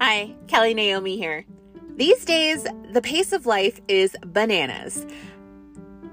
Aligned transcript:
Hi, 0.00 0.32
Kelly 0.46 0.74
Naomi 0.74 1.16
here. 1.16 1.44
These 1.96 2.24
days, 2.24 2.64
the 2.92 3.02
pace 3.02 3.32
of 3.32 3.46
life 3.46 3.80
is 3.88 4.16
bananas. 4.24 5.04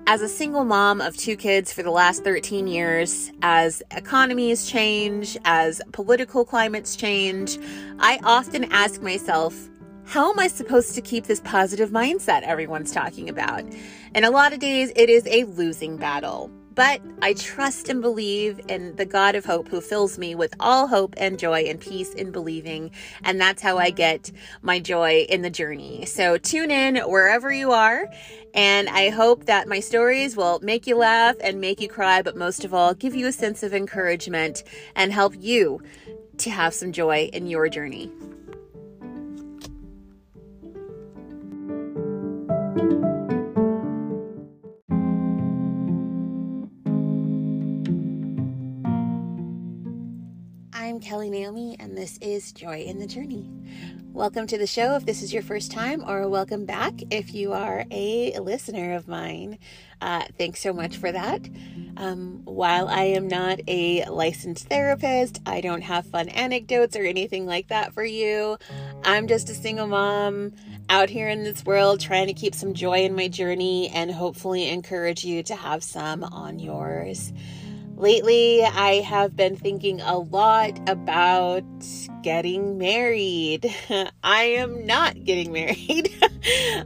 As 0.07 0.23
a 0.23 0.27
single 0.27 0.65
mom 0.65 1.01
of 1.01 1.15
two 1.15 1.37
kids 1.37 1.71
for 1.71 1.83
the 1.83 1.91
last 1.91 2.23
13 2.23 2.65
years, 2.65 3.31
as 3.43 3.83
economies 3.91 4.67
change, 4.67 5.37
as 5.45 5.83
political 5.91 6.43
climates 6.43 6.95
change, 6.95 7.59
I 7.99 8.19
often 8.23 8.63
ask 8.71 9.03
myself, 9.03 9.69
how 10.03 10.31
am 10.31 10.39
I 10.39 10.47
supposed 10.47 10.95
to 10.95 11.01
keep 11.01 11.25
this 11.25 11.41
positive 11.41 11.91
mindset 11.91 12.41
everyone's 12.41 12.91
talking 12.91 13.29
about? 13.29 13.65
And 14.15 14.25
a 14.25 14.31
lot 14.31 14.51
of 14.51 14.57
days, 14.57 14.91
it 14.95 15.11
is 15.11 15.27
a 15.27 15.43
losing 15.43 15.97
battle. 15.97 16.49
But 16.75 17.01
I 17.21 17.33
trust 17.33 17.87
and 17.89 18.01
believe 18.01 18.59
in 18.67 18.95
the 18.97 19.05
God 19.05 19.35
of 19.35 19.45
hope 19.45 19.69
who 19.69 19.79
fills 19.79 20.17
me 20.17 20.35
with 20.35 20.53
all 20.59 20.87
hope 20.87 21.13
and 21.17 21.39
joy 21.39 21.61
and 21.61 21.79
peace 21.79 22.13
in 22.13 22.31
believing. 22.31 22.91
And 23.23 23.39
that's 23.39 23.61
how 23.61 23.77
I 23.77 23.91
get 23.91 24.31
my 24.61 24.79
joy 24.79 25.25
in 25.29 25.41
the 25.41 25.49
journey. 25.49 26.05
So 26.05 26.37
tune 26.37 26.71
in 26.71 26.97
wherever 26.97 27.51
you 27.51 27.71
are. 27.71 28.11
And 28.53 28.89
I 28.89 29.09
hope 29.09 29.45
that 29.45 29.67
my 29.67 29.79
stories 29.79 30.35
will 30.35 30.59
make 30.61 30.85
you 30.85 30.97
laugh 30.97 31.35
and 31.41 31.59
make 31.59 31.81
you 31.81 31.87
cry, 31.87 32.21
but 32.21 32.35
most 32.35 32.65
of 32.65 32.73
all, 32.73 32.93
give 32.93 33.15
you 33.15 33.27
a 33.27 33.31
sense 33.31 33.63
of 33.63 33.73
encouragement 33.73 34.63
and 34.95 35.11
help 35.11 35.33
you 35.39 35.81
to 36.37 36.49
have 36.49 36.73
some 36.73 36.91
joy 36.91 37.29
in 37.31 37.47
your 37.47 37.69
journey. 37.69 38.11
Kelly 51.15 51.29
Naomi, 51.29 51.77
and 51.79 51.97
this 51.97 52.17
is 52.17 52.51
Joy 52.51 52.81
in 52.81 52.99
the 52.99 53.07
Journey. 53.07 53.49
Welcome 54.11 54.47
to 54.47 54.57
the 54.57 54.67
show 54.67 54.97
if 54.97 55.05
this 55.05 55.21
is 55.21 55.33
your 55.33 55.43
first 55.43 55.71
time, 55.71 56.03
or 56.05 56.27
welcome 56.27 56.65
back 56.65 56.93
if 57.09 57.33
you 57.33 57.53
are 57.53 57.85
a 57.89 58.37
listener 58.39 58.95
of 58.95 59.07
mine. 59.07 59.57
Uh, 60.01 60.25
thanks 60.37 60.59
so 60.59 60.73
much 60.73 60.97
for 60.97 61.09
that. 61.13 61.47
Um, 61.95 62.41
while 62.43 62.89
I 62.89 63.03
am 63.03 63.29
not 63.29 63.61
a 63.65 64.03
licensed 64.09 64.67
therapist, 64.67 65.39
I 65.45 65.61
don't 65.61 65.83
have 65.83 66.05
fun 66.05 66.27
anecdotes 66.27 66.97
or 66.97 67.05
anything 67.05 67.45
like 67.45 67.69
that 67.69 67.93
for 67.93 68.03
you. 68.03 68.57
I'm 69.05 69.29
just 69.29 69.49
a 69.49 69.53
single 69.53 69.87
mom 69.87 70.51
out 70.89 71.09
here 71.09 71.29
in 71.29 71.43
this 71.43 71.63
world 71.63 72.01
trying 72.01 72.27
to 72.27 72.33
keep 72.33 72.53
some 72.53 72.73
joy 72.73 73.05
in 73.05 73.15
my 73.15 73.29
journey 73.29 73.87
and 73.87 74.11
hopefully 74.11 74.67
encourage 74.67 75.23
you 75.23 75.43
to 75.43 75.55
have 75.55 75.81
some 75.81 76.25
on 76.25 76.59
yours. 76.59 77.31
Lately, 77.97 78.61
I 78.61 78.95
have 78.95 79.37
been 79.37 79.55
thinking 79.55 80.01
a 80.01 80.17
lot 80.17 80.77
about 80.89 81.63
getting 82.23 82.77
married. 82.77 83.73
I 84.23 84.43
am 84.43 84.85
not 84.85 85.23
getting 85.23 85.51
married. 85.53 86.13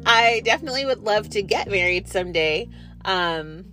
I 0.05 0.41
definitely 0.45 0.85
would 0.85 0.99
love 0.99 1.29
to 1.29 1.41
get 1.41 1.67
married 1.67 2.07
someday. 2.07 2.69
Um, 3.05 3.65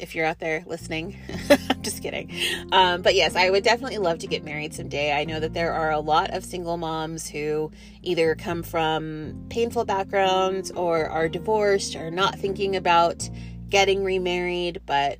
if 0.00 0.14
you're 0.14 0.26
out 0.26 0.38
there 0.38 0.64
listening, 0.66 1.16
I'm 1.48 1.80
just 1.80 2.02
kidding. 2.02 2.30
Um, 2.72 3.00
but 3.00 3.14
yes, 3.14 3.36
I 3.36 3.48
would 3.48 3.64
definitely 3.64 3.96
love 3.96 4.18
to 4.18 4.26
get 4.26 4.44
married 4.44 4.74
someday. 4.74 5.12
I 5.12 5.24
know 5.24 5.40
that 5.40 5.54
there 5.54 5.72
are 5.72 5.90
a 5.90 6.00
lot 6.00 6.34
of 6.34 6.44
single 6.44 6.76
moms 6.76 7.26
who 7.26 7.70
either 8.02 8.34
come 8.34 8.62
from 8.62 9.46
painful 9.48 9.86
backgrounds 9.86 10.70
or 10.72 11.08
are 11.08 11.30
divorced 11.30 11.96
or 11.96 12.10
not 12.10 12.38
thinking 12.38 12.76
about 12.76 13.30
getting 13.70 14.04
remarried, 14.04 14.82
but 14.84 15.16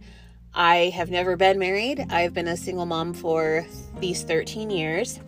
I 0.56 0.90
have 0.94 1.10
never 1.10 1.36
been 1.36 1.58
married. 1.58 2.06
I've 2.08 2.32
been 2.32 2.48
a 2.48 2.56
single 2.56 2.86
mom 2.86 3.12
for 3.12 3.66
these 4.00 4.22
13 4.22 4.70
years. 4.70 5.20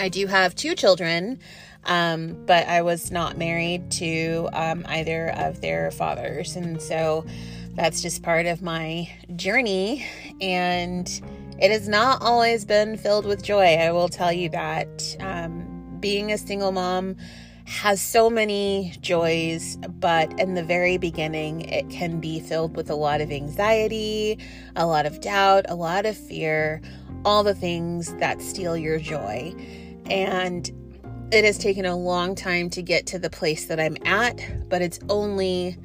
I 0.00 0.08
do 0.08 0.26
have 0.26 0.56
two 0.56 0.74
children, 0.74 1.38
um, 1.84 2.44
but 2.44 2.66
I 2.66 2.82
was 2.82 3.12
not 3.12 3.38
married 3.38 3.92
to 3.92 4.48
um, 4.52 4.84
either 4.88 5.28
of 5.36 5.60
their 5.60 5.92
fathers. 5.92 6.56
And 6.56 6.82
so 6.82 7.24
that's 7.74 8.02
just 8.02 8.24
part 8.24 8.46
of 8.46 8.62
my 8.62 9.08
journey. 9.36 10.04
And 10.40 11.08
it 11.60 11.70
has 11.70 11.86
not 11.86 12.20
always 12.20 12.64
been 12.64 12.96
filled 12.96 13.26
with 13.26 13.44
joy. 13.44 13.76
I 13.76 13.92
will 13.92 14.08
tell 14.08 14.32
you 14.32 14.48
that. 14.48 15.16
Um, 15.20 15.98
being 16.00 16.32
a 16.32 16.38
single 16.38 16.72
mom, 16.72 17.16
has 17.64 18.00
so 18.00 18.28
many 18.28 18.94
joys, 19.00 19.76
but 19.88 20.38
in 20.38 20.54
the 20.54 20.62
very 20.62 20.98
beginning, 20.98 21.62
it 21.62 21.88
can 21.88 22.20
be 22.20 22.40
filled 22.40 22.76
with 22.76 22.90
a 22.90 22.94
lot 22.94 23.20
of 23.20 23.32
anxiety, 23.32 24.38
a 24.76 24.86
lot 24.86 25.06
of 25.06 25.20
doubt, 25.20 25.64
a 25.68 25.74
lot 25.74 26.04
of 26.04 26.16
fear, 26.16 26.82
all 27.24 27.42
the 27.42 27.54
things 27.54 28.14
that 28.16 28.42
steal 28.42 28.76
your 28.76 28.98
joy. 28.98 29.54
And 30.10 30.70
it 31.32 31.44
has 31.44 31.56
taken 31.56 31.84
a 31.84 31.96
long 31.96 32.34
time 32.34 32.68
to 32.70 32.82
get 32.82 33.06
to 33.06 33.18
the 33.18 33.30
place 33.30 33.66
that 33.66 33.80
I'm 33.80 33.96
at, 34.04 34.68
but 34.68 34.82
it's 34.82 35.00
only 35.08 35.78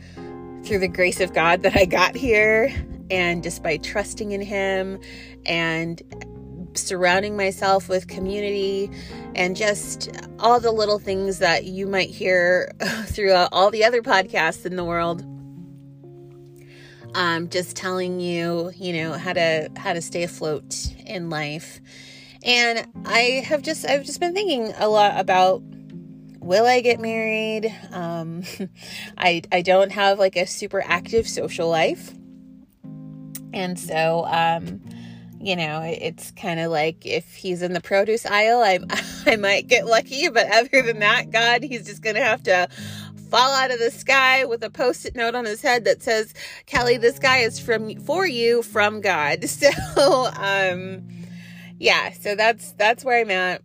through 0.64 0.80
the 0.80 0.88
grace 0.88 1.22
of 1.22 1.34
God 1.34 1.64
that 1.64 1.78
I 1.78 1.86
got 1.86 2.16
here. 2.16 2.74
And 3.10 3.42
just 3.42 3.64
by 3.64 3.78
trusting 3.78 4.32
in 4.32 4.42
Him 4.42 5.00
and 5.46 6.02
surrounding 6.74 7.36
myself 7.36 7.90
with 7.90 8.08
community 8.08 8.90
and 9.36 9.56
just 9.56 10.10
all 10.40 10.60
the 10.60 10.72
little 10.72 11.00
things 11.00 11.40
that 11.40 11.66
you 11.66 11.88
might 11.88 12.10
hear 12.10 12.72
throughout 13.06 13.50
all 13.52 13.72
the 13.72 13.84
other 13.84 14.02
podcasts 14.02 14.66
in 14.66 14.76
the 14.76 14.86
world. 14.86 15.26
Um, 17.16 17.50
just 17.50 17.76
telling 17.76 18.20
you 18.20 18.72
you 18.76 18.94
know 18.94 19.14
how 19.14 19.34
to 19.34 19.70
how 19.76 19.94
to 19.94 20.02
stay 20.02 20.24
afloat 20.24 20.94
in 21.06 21.30
life. 21.30 21.82
And 22.44 22.88
i 23.06 23.44
have 23.46 23.64
just 23.64 23.86
i've 23.86 24.06
just 24.06 24.20
been 24.20 24.34
thinking 24.34 24.74
a 24.78 24.88
lot 24.88 25.20
about 25.20 25.62
will 26.40 26.66
i 26.66 26.82
get 26.82 27.00
married? 27.00 27.74
Um, 27.92 28.44
i 29.18 29.42
i 29.52 29.62
don't 29.62 29.92
have 29.92 30.20
like 30.20 30.36
a 30.36 30.46
super 30.46 30.84
active 30.86 31.28
social 31.28 31.68
life. 31.68 32.14
And 33.52 33.80
so 33.80 34.26
um 34.28 34.82
you 35.40 35.56
know, 35.56 35.82
it's 35.84 36.32
kind 36.32 36.60
of 36.60 36.70
like 36.72 37.06
if 37.06 37.34
he's 37.34 37.62
in 37.62 37.74
the 37.74 37.82
produce 37.82 38.26
aisle, 38.26 38.60
I 38.60 38.80
I 39.26 39.38
might 39.38 39.68
get 39.68 39.86
lucky, 39.86 40.28
but 40.30 40.48
other 40.52 40.82
than 40.82 41.00
that, 41.00 41.32
God, 41.32 41.64
he's 41.64 41.86
just 41.86 42.02
going 42.02 42.16
to 42.16 42.24
have 42.24 42.44
to 42.44 42.68
fall 43.30 43.52
out 43.52 43.72
of 43.72 43.80
the 43.80 43.92
sky 43.92 44.44
with 44.46 44.64
a 44.64 44.70
post-it 44.70 45.16
note 45.16 45.36
on 45.36 45.46
his 45.46 45.62
head 45.62 45.86
that 45.86 46.02
says, 46.02 46.34
"Kelly, 46.66 46.98
this 46.98 47.20
guy 47.20 47.38
is 47.38 47.60
from 47.60 47.96
for 48.02 48.26
you 48.28 48.62
from 48.64 49.02
God." 49.02 49.46
So, 49.50 50.30
um 50.36 51.08
yeah, 51.80 52.12
so 52.12 52.36
that's 52.36 52.74
that's 52.74 53.06
where 53.06 53.22
I'm 53.22 53.32
at 53.32 53.62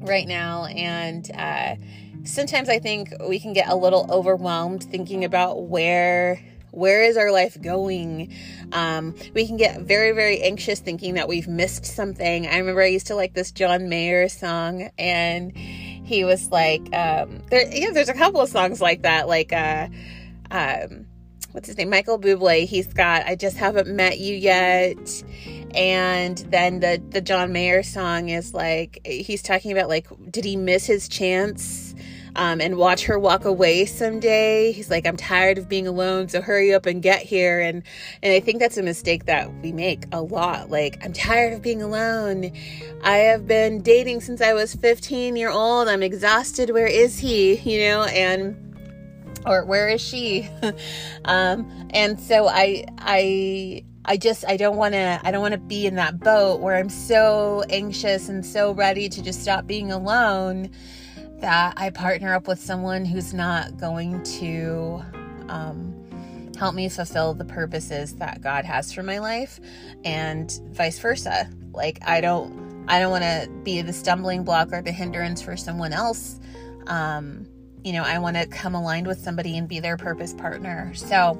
right 0.00 0.26
now 0.26 0.64
and 0.64 1.30
uh 1.34 1.76
sometimes 2.24 2.68
I 2.68 2.78
think 2.78 3.12
we 3.28 3.38
can 3.38 3.52
get 3.52 3.68
a 3.68 3.76
little 3.76 4.06
overwhelmed 4.10 4.84
thinking 4.84 5.24
about 5.24 5.64
where 5.64 6.40
where 6.70 7.02
is 7.02 7.16
our 7.16 7.30
life 7.30 7.60
going? 7.60 8.34
Um, 8.72 9.14
we 9.34 9.46
can 9.46 9.56
get 9.56 9.80
very, 9.82 10.12
very 10.12 10.40
anxious 10.42 10.80
thinking 10.80 11.14
that 11.14 11.28
we've 11.28 11.48
missed 11.48 11.84
something. 11.84 12.46
I 12.46 12.58
remember 12.58 12.82
I 12.82 12.86
used 12.86 13.08
to 13.08 13.14
like 13.14 13.34
this 13.34 13.52
John 13.52 13.88
Mayer 13.88 14.28
song, 14.28 14.90
and 14.98 15.56
he 15.56 16.24
was 16.24 16.50
like, 16.50 16.82
um, 16.94 17.42
there, 17.50 17.68
yeah, 17.72 17.90
there's 17.92 18.08
a 18.08 18.14
couple 18.14 18.40
of 18.40 18.48
songs 18.48 18.80
like 18.80 19.02
that, 19.02 19.28
like, 19.28 19.52
uh, 19.52 19.88
um, 20.50 21.06
what's 21.52 21.66
his 21.66 21.76
name? 21.76 21.90
Michael 21.90 22.18
Bublé. 22.18 22.66
He's 22.66 22.92
got 22.92 23.26
I 23.26 23.34
just 23.34 23.56
haven't 23.56 23.88
met 23.88 24.18
you 24.18 24.34
yet. 24.34 25.22
And 25.74 26.38
then 26.38 26.80
the 26.80 27.02
the 27.10 27.20
John 27.20 27.52
Mayer 27.52 27.82
song 27.82 28.28
is 28.28 28.54
like 28.54 29.00
he's 29.04 29.42
talking 29.42 29.72
about 29.72 29.88
like 29.88 30.08
did 30.30 30.44
he 30.44 30.56
miss 30.56 30.86
his 30.86 31.08
chance? 31.08 31.94
Um, 32.36 32.60
and 32.60 32.76
watch 32.76 33.04
her 33.04 33.18
walk 33.18 33.44
away 33.44 33.84
someday. 33.86 34.72
He's 34.72 34.90
like, 34.90 35.06
I'm 35.06 35.16
tired 35.16 35.58
of 35.58 35.68
being 35.68 35.86
alone, 35.86 36.28
so 36.28 36.40
hurry 36.40 36.72
up 36.72 36.86
and 36.86 37.02
get 37.02 37.22
here. 37.22 37.60
And 37.60 37.82
and 38.22 38.32
I 38.32 38.40
think 38.40 38.60
that's 38.60 38.76
a 38.76 38.82
mistake 38.82 39.26
that 39.26 39.52
we 39.62 39.72
make 39.72 40.04
a 40.12 40.20
lot. 40.20 40.70
Like, 40.70 41.04
I'm 41.04 41.12
tired 41.12 41.52
of 41.52 41.62
being 41.62 41.82
alone. 41.82 42.52
I 43.02 43.16
have 43.16 43.46
been 43.46 43.82
dating 43.82 44.20
since 44.20 44.40
I 44.40 44.52
was 44.52 44.74
15 44.74 45.36
year 45.36 45.50
old. 45.50 45.88
I'm 45.88 46.02
exhausted. 46.02 46.70
Where 46.70 46.86
is 46.86 47.18
he? 47.18 47.56
You 47.56 47.88
know, 47.88 48.04
and 48.04 48.56
or 49.46 49.64
where 49.64 49.88
is 49.88 50.00
she? 50.00 50.48
um, 51.24 51.70
and 51.90 52.20
so 52.20 52.48
I 52.48 52.84
I 52.98 53.84
I 54.04 54.16
just 54.16 54.44
I 54.46 54.56
don't 54.56 54.76
want 54.76 54.94
to 54.94 55.20
I 55.22 55.30
don't 55.30 55.42
want 55.42 55.52
to 55.52 55.60
be 55.60 55.86
in 55.86 55.96
that 55.96 56.20
boat 56.20 56.60
where 56.60 56.76
I'm 56.76 56.88
so 56.88 57.64
anxious 57.70 58.28
and 58.28 58.44
so 58.44 58.72
ready 58.72 59.08
to 59.08 59.22
just 59.22 59.42
stop 59.42 59.66
being 59.66 59.92
alone 59.92 60.70
that 61.40 61.74
I 61.76 61.90
partner 61.90 62.34
up 62.34 62.46
with 62.46 62.60
someone 62.60 63.04
who's 63.04 63.32
not 63.34 63.76
going 63.78 64.22
to 64.22 65.02
um, 65.48 65.94
help 66.58 66.74
me 66.74 66.88
fulfill 66.88 67.34
the 67.34 67.44
purposes 67.44 68.16
that 68.16 68.40
God 68.42 68.64
has 68.64 68.92
for 68.92 69.02
my 69.02 69.18
life, 69.18 69.60
and 70.04 70.50
vice 70.70 70.98
versa. 70.98 71.48
Like 71.72 71.98
I 72.06 72.20
don't, 72.20 72.84
I 72.88 72.98
don't 73.00 73.10
want 73.10 73.24
to 73.24 73.48
be 73.64 73.82
the 73.82 73.92
stumbling 73.92 74.44
block 74.44 74.72
or 74.72 74.82
the 74.82 74.92
hindrance 74.92 75.40
for 75.40 75.56
someone 75.56 75.92
else. 75.92 76.38
Um, 76.86 77.46
you 77.84 77.92
know, 77.92 78.02
I 78.02 78.18
want 78.18 78.36
to 78.36 78.46
come 78.46 78.74
aligned 78.74 79.06
with 79.06 79.20
somebody 79.20 79.56
and 79.56 79.66
be 79.66 79.80
their 79.80 79.96
purpose 79.96 80.34
partner. 80.34 80.92
So 80.94 81.38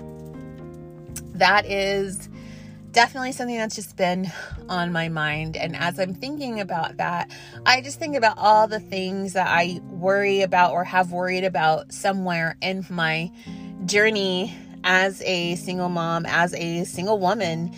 that 1.34 1.66
is 1.66 2.28
definitely 2.92 3.32
something 3.32 3.56
that's 3.56 3.76
just 3.76 3.96
been 3.96 4.30
on 4.68 4.92
my 4.92 5.08
mind. 5.08 5.56
And 5.56 5.76
as 5.76 5.98
I'm 5.98 6.14
thinking 6.14 6.60
about 6.60 6.96
that, 6.96 7.30
I 7.66 7.80
just 7.80 7.98
think 7.98 8.16
about 8.16 8.38
all 8.38 8.66
the 8.68 8.80
things 8.80 9.34
that 9.34 9.48
I 9.48 9.80
worry 9.84 10.42
about 10.42 10.72
or 10.72 10.84
have 10.84 11.12
worried 11.12 11.44
about 11.44 11.92
somewhere 11.92 12.56
in 12.60 12.84
my 12.90 13.30
journey 13.84 14.54
as 14.84 15.22
a 15.22 15.56
single 15.56 15.88
mom, 15.88 16.26
as 16.26 16.54
a 16.54 16.84
single 16.84 17.18
woman 17.18 17.74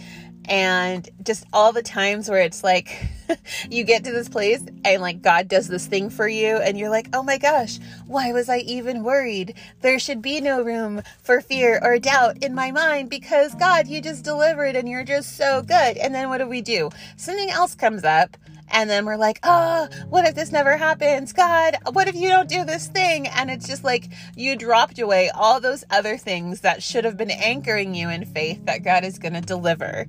and 0.47 1.09
just 1.23 1.45
all 1.53 1.73
the 1.73 1.83
times 1.83 2.29
where 2.29 2.43
it's 2.43 2.65
like 2.65 3.09
you 3.71 3.85
get 3.85 4.05
to 4.05 4.13
this 4.13 4.29
place 4.29 4.63
and 4.85 5.03
like 5.03 5.23
God 5.23 5.49
does 5.49 5.69
this 5.69 5.87
thing 5.87 6.11
for 6.11 6.29
you 6.29 6.57
and 6.57 6.79
you're 6.79 6.91
like, 6.91 7.09
"Oh 7.13 7.23
my 7.23 7.39
gosh, 7.39 7.79
why 8.07 8.33
was 8.33 8.49
I 8.49 8.59
even 8.59 9.05
worried? 9.05 9.55
There 9.81 9.99
should 9.99 10.23
be 10.23 10.41
no 10.41 10.63
room 10.63 11.03
for 11.23 11.41
fear 11.41 11.81
or 11.83 11.99
doubt 11.99 12.43
in 12.43 12.55
my 12.55 12.71
mind 12.71 13.11
because 13.11 13.55
God, 13.55 13.89
you 13.89 14.01
just 14.01 14.25
delivered 14.25 14.77
and 14.77 14.89
you're 14.89 15.05
just 15.05 15.37
so 15.37 15.63
good." 15.63 15.97
And 15.97 16.15
then 16.15 16.29
what 16.29 16.39
do 16.39 16.47
we 16.47 16.61
do? 16.61 16.91
Something 17.17 17.51
else 17.51 17.75
comes 17.75 18.05
up 18.05 18.37
and 18.73 18.89
then 18.89 19.05
we're 19.05 19.17
like, 19.17 19.39
oh, 19.43 19.87
what 20.09 20.27
if 20.27 20.35
this 20.35 20.51
never 20.51 20.77
happens? 20.77 21.33
God, 21.33 21.77
what 21.93 22.09
if 22.09 22.15
you 22.15 22.29
don't 22.29 22.49
do 22.49 22.65
this 22.65 22.87
thing? 22.87 23.29
And 23.29 23.51
it's 23.51 23.69
just 23.69 23.85
like 23.85 24.09
you 24.35 24.57
dropped 24.57 24.99
away 24.99 25.31
all 25.31 25.61
those 25.61 25.85
other 25.91 26.17
things 26.17 26.61
that 26.61 26.83
should 26.83 27.05
have 27.05 27.19
been 27.19 27.31
anchoring 27.31 27.95
you 27.95 28.09
in 28.09 28.25
faith 28.25 28.65
that 28.65 28.83
God 28.83 29.05
is 29.05 29.19
going 29.19 29.35
to 29.35 29.43
deliver. 29.43 30.07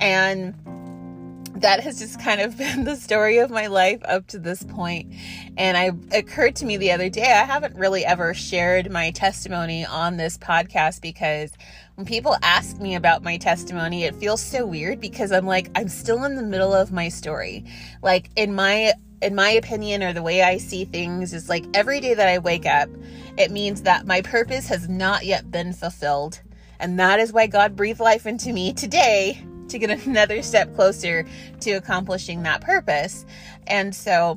And 0.00 0.54
that 1.60 1.80
has 1.80 1.98
just 1.98 2.20
kind 2.20 2.40
of 2.40 2.56
been 2.58 2.84
the 2.84 2.96
story 2.96 3.38
of 3.38 3.50
my 3.50 3.66
life 3.66 4.00
up 4.04 4.26
to 4.28 4.38
this 4.38 4.64
point. 4.64 5.12
And 5.56 5.76
I 5.76 5.92
occurred 6.16 6.56
to 6.56 6.64
me 6.64 6.76
the 6.76 6.92
other 6.92 7.08
day, 7.08 7.32
I 7.32 7.44
haven't 7.44 7.76
really 7.76 8.04
ever 8.04 8.34
shared 8.34 8.90
my 8.90 9.10
testimony 9.10 9.84
on 9.84 10.16
this 10.16 10.38
podcast 10.38 11.00
because 11.00 11.52
when 11.96 12.06
people 12.06 12.36
ask 12.42 12.78
me 12.78 12.94
about 12.94 13.22
my 13.22 13.36
testimony, 13.36 14.04
it 14.04 14.14
feels 14.14 14.40
so 14.40 14.64
weird 14.66 15.00
because 15.00 15.32
I'm 15.32 15.46
like, 15.46 15.70
I'm 15.74 15.88
still 15.88 16.24
in 16.24 16.36
the 16.36 16.42
middle 16.42 16.72
of 16.72 16.92
my 16.92 17.08
story. 17.08 17.64
Like 18.02 18.30
in 18.36 18.54
my 18.54 18.92
in 19.22 19.34
my 19.34 19.50
opinion 19.50 20.02
or 20.02 20.14
the 20.14 20.22
way 20.22 20.40
I 20.40 20.56
see 20.56 20.86
things 20.86 21.34
is 21.34 21.50
like 21.50 21.66
every 21.74 22.00
day 22.00 22.14
that 22.14 22.26
I 22.26 22.38
wake 22.38 22.64
up, 22.64 22.88
it 23.36 23.50
means 23.50 23.82
that 23.82 24.06
my 24.06 24.22
purpose 24.22 24.66
has 24.68 24.88
not 24.88 25.26
yet 25.26 25.50
been 25.50 25.74
fulfilled. 25.74 26.40
And 26.78 26.98
that 26.98 27.20
is 27.20 27.30
why 27.30 27.46
God 27.46 27.76
breathed 27.76 28.00
life 28.00 28.24
into 28.24 28.50
me 28.50 28.72
today 28.72 29.44
to 29.70 29.78
get 29.78 30.06
another 30.06 30.42
step 30.42 30.74
closer 30.74 31.26
to 31.60 31.72
accomplishing 31.72 32.42
that 32.42 32.60
purpose. 32.60 33.24
And 33.66 33.94
so 33.94 34.36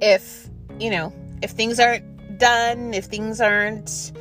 if, 0.00 0.48
you 0.78 0.90
know, 0.90 1.12
if 1.42 1.50
things 1.50 1.80
aren't 1.80 2.38
done, 2.38 2.94
if 2.94 3.06
things 3.06 3.40
aren't 3.40 4.12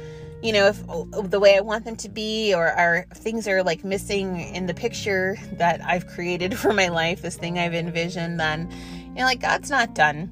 you 0.43 0.51
know, 0.51 0.67
if 0.67 0.83
oh, 0.89 1.05
the 1.21 1.39
way 1.39 1.55
I 1.55 1.61
want 1.61 1.85
them 1.85 1.95
to 1.95 2.09
be, 2.09 2.53
or 2.53 2.67
are 2.67 3.05
things 3.13 3.47
are 3.47 3.63
like 3.63 3.85
missing 3.85 4.41
in 4.41 4.65
the 4.65 4.73
picture 4.73 5.37
that 5.53 5.81
I've 5.81 6.05
created 6.05 6.59
for 6.59 6.73
my 6.73 6.89
life, 6.89 7.21
this 7.21 7.37
thing 7.37 7.57
I've 7.57 7.73
envisioned, 7.73 8.39
then, 8.39 8.69
you 9.07 9.21
know, 9.21 9.23
like 9.23 9.39
God's 9.39 9.69
not 9.69 9.95
done 9.95 10.29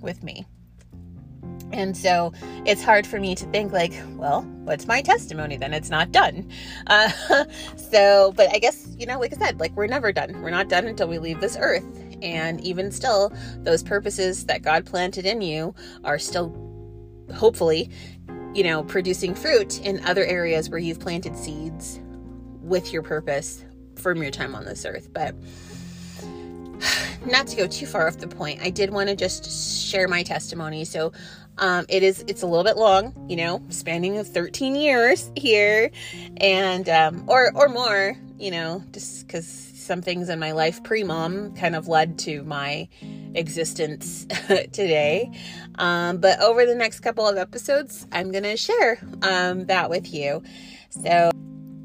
with 0.00 0.22
me. 0.22 0.46
And 1.72 1.96
so 1.96 2.32
it's 2.66 2.82
hard 2.82 3.06
for 3.06 3.20
me 3.20 3.34
to 3.34 3.44
think, 3.46 3.72
like, 3.72 3.92
well, 4.16 4.42
what's 4.64 4.86
my 4.86 5.02
testimony 5.02 5.56
then? 5.56 5.72
It's 5.72 5.90
not 5.90 6.12
done. 6.12 6.48
Uh, 6.86 7.10
so, 7.76 8.32
but 8.36 8.52
I 8.52 8.58
guess, 8.58 8.94
you 8.98 9.06
know, 9.06 9.18
like 9.18 9.32
I 9.34 9.38
said, 9.38 9.60
like, 9.60 9.74
we're 9.76 9.86
never 9.86 10.12
done. 10.12 10.42
We're 10.42 10.50
not 10.50 10.68
done 10.68 10.86
until 10.86 11.08
we 11.08 11.18
leave 11.18 11.40
this 11.40 11.56
earth. 11.58 11.84
And 12.22 12.60
even 12.62 12.90
still, 12.90 13.32
those 13.58 13.82
purposes 13.82 14.46
that 14.46 14.62
God 14.62 14.84
planted 14.84 15.26
in 15.26 15.40
you 15.40 15.74
are 16.04 16.18
still, 16.18 16.54
hopefully, 17.34 17.90
you 18.54 18.64
know, 18.64 18.82
producing 18.82 19.34
fruit 19.34 19.80
in 19.80 20.04
other 20.04 20.24
areas 20.24 20.68
where 20.68 20.78
you've 20.78 21.00
planted 21.00 21.36
seeds 21.36 22.00
with 22.60 22.92
your 22.92 23.02
purpose 23.02 23.64
from 23.96 24.22
your 24.22 24.30
time 24.30 24.54
on 24.54 24.64
this 24.64 24.84
earth. 24.84 25.08
But 25.12 25.34
not 27.26 27.46
to 27.48 27.56
go 27.56 27.66
too 27.66 27.86
far 27.86 28.06
off 28.06 28.18
the 28.18 28.28
point, 28.28 28.60
I 28.62 28.70
did 28.70 28.90
want 28.90 29.08
to 29.08 29.16
just 29.16 29.88
share 29.88 30.08
my 30.08 30.22
testimony. 30.22 30.84
So 30.84 31.12
um, 31.58 31.86
it 31.88 32.02
is 32.02 32.24
it's 32.26 32.42
a 32.42 32.46
little 32.46 32.64
bit 32.64 32.76
long, 32.76 33.14
you 33.28 33.36
know, 33.36 33.62
spanning 33.68 34.22
13 34.22 34.74
years 34.74 35.30
here, 35.36 35.90
and 36.38 36.88
um, 36.88 37.24
or 37.28 37.52
or 37.54 37.68
more, 37.68 38.16
you 38.38 38.50
know, 38.50 38.82
just 38.92 39.26
because 39.26 39.46
some 39.46 40.02
things 40.02 40.28
in 40.28 40.38
my 40.38 40.52
life 40.52 40.82
pre 40.84 41.04
mom 41.04 41.54
kind 41.54 41.74
of 41.74 41.88
led 41.88 42.18
to 42.20 42.42
my 42.44 42.88
existence 43.34 44.26
today. 44.48 45.30
Um, 45.76 46.18
but 46.18 46.40
over 46.40 46.66
the 46.66 46.74
next 46.74 47.00
couple 47.00 47.26
of 47.26 47.36
episodes, 47.36 48.06
I'm 48.12 48.32
gonna 48.32 48.56
share 48.56 48.98
um, 49.22 49.66
that 49.66 49.90
with 49.90 50.12
you. 50.12 50.42
So. 50.90 51.29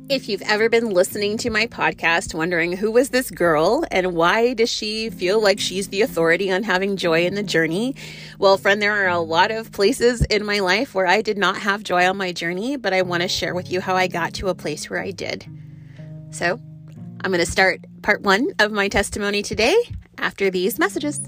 If 0.08 0.30
you've 0.30 0.44
ever 0.44 0.70
been 0.70 0.92
listening 0.92 1.36
to 1.40 1.50
my 1.50 1.66
podcast 1.66 2.36
wondering 2.36 2.78
who 2.78 2.92
was 2.92 3.10
this 3.10 3.32
girl 3.32 3.84
and 3.90 4.14
why 4.14 4.54
does 4.54 4.70
she 4.70 5.10
feel 5.10 5.42
like 5.42 5.60
she's 5.60 5.88
the 5.88 6.04
authority 6.04 6.52
on 6.52 6.62
having 6.62 6.96
joy 6.96 7.26
in 7.26 7.34
the 7.34 7.42
journey? 7.42 7.96
Well, 8.38 8.58
friend, 8.58 8.80
there 8.80 8.94
are 8.94 9.10
a 9.10 9.18
lot 9.18 9.50
of 9.50 9.72
places 9.72 10.22
in 10.22 10.46
my 10.46 10.60
life 10.60 10.94
where 10.94 11.08
I 11.08 11.24
did 11.24 11.40
not 11.40 11.58
have 11.58 11.82
joy 11.82 12.08
on 12.08 12.18
my 12.18 12.34
journey, 12.34 12.78
but 12.78 12.94
I 12.94 13.02
want 13.02 13.24
to 13.24 13.28
share 13.28 13.56
with 13.56 13.72
you 13.72 13.82
how 13.82 13.96
I 13.96 14.06
got 14.06 14.36
to 14.36 14.50
a 14.50 14.54
place 14.54 14.92
where 14.92 15.02
I 15.02 15.10
did. 15.10 15.44
So, 16.30 16.60
I'm 17.22 17.32
going 17.32 17.44
to 17.44 17.52
start 17.52 17.84
part 18.04 18.22
one 18.22 18.50
of 18.60 18.72
my 18.72 18.90
testimony 18.90 19.42
today 19.42 19.76
after 20.20 20.52
these 20.52 20.78
messages. 20.78 21.20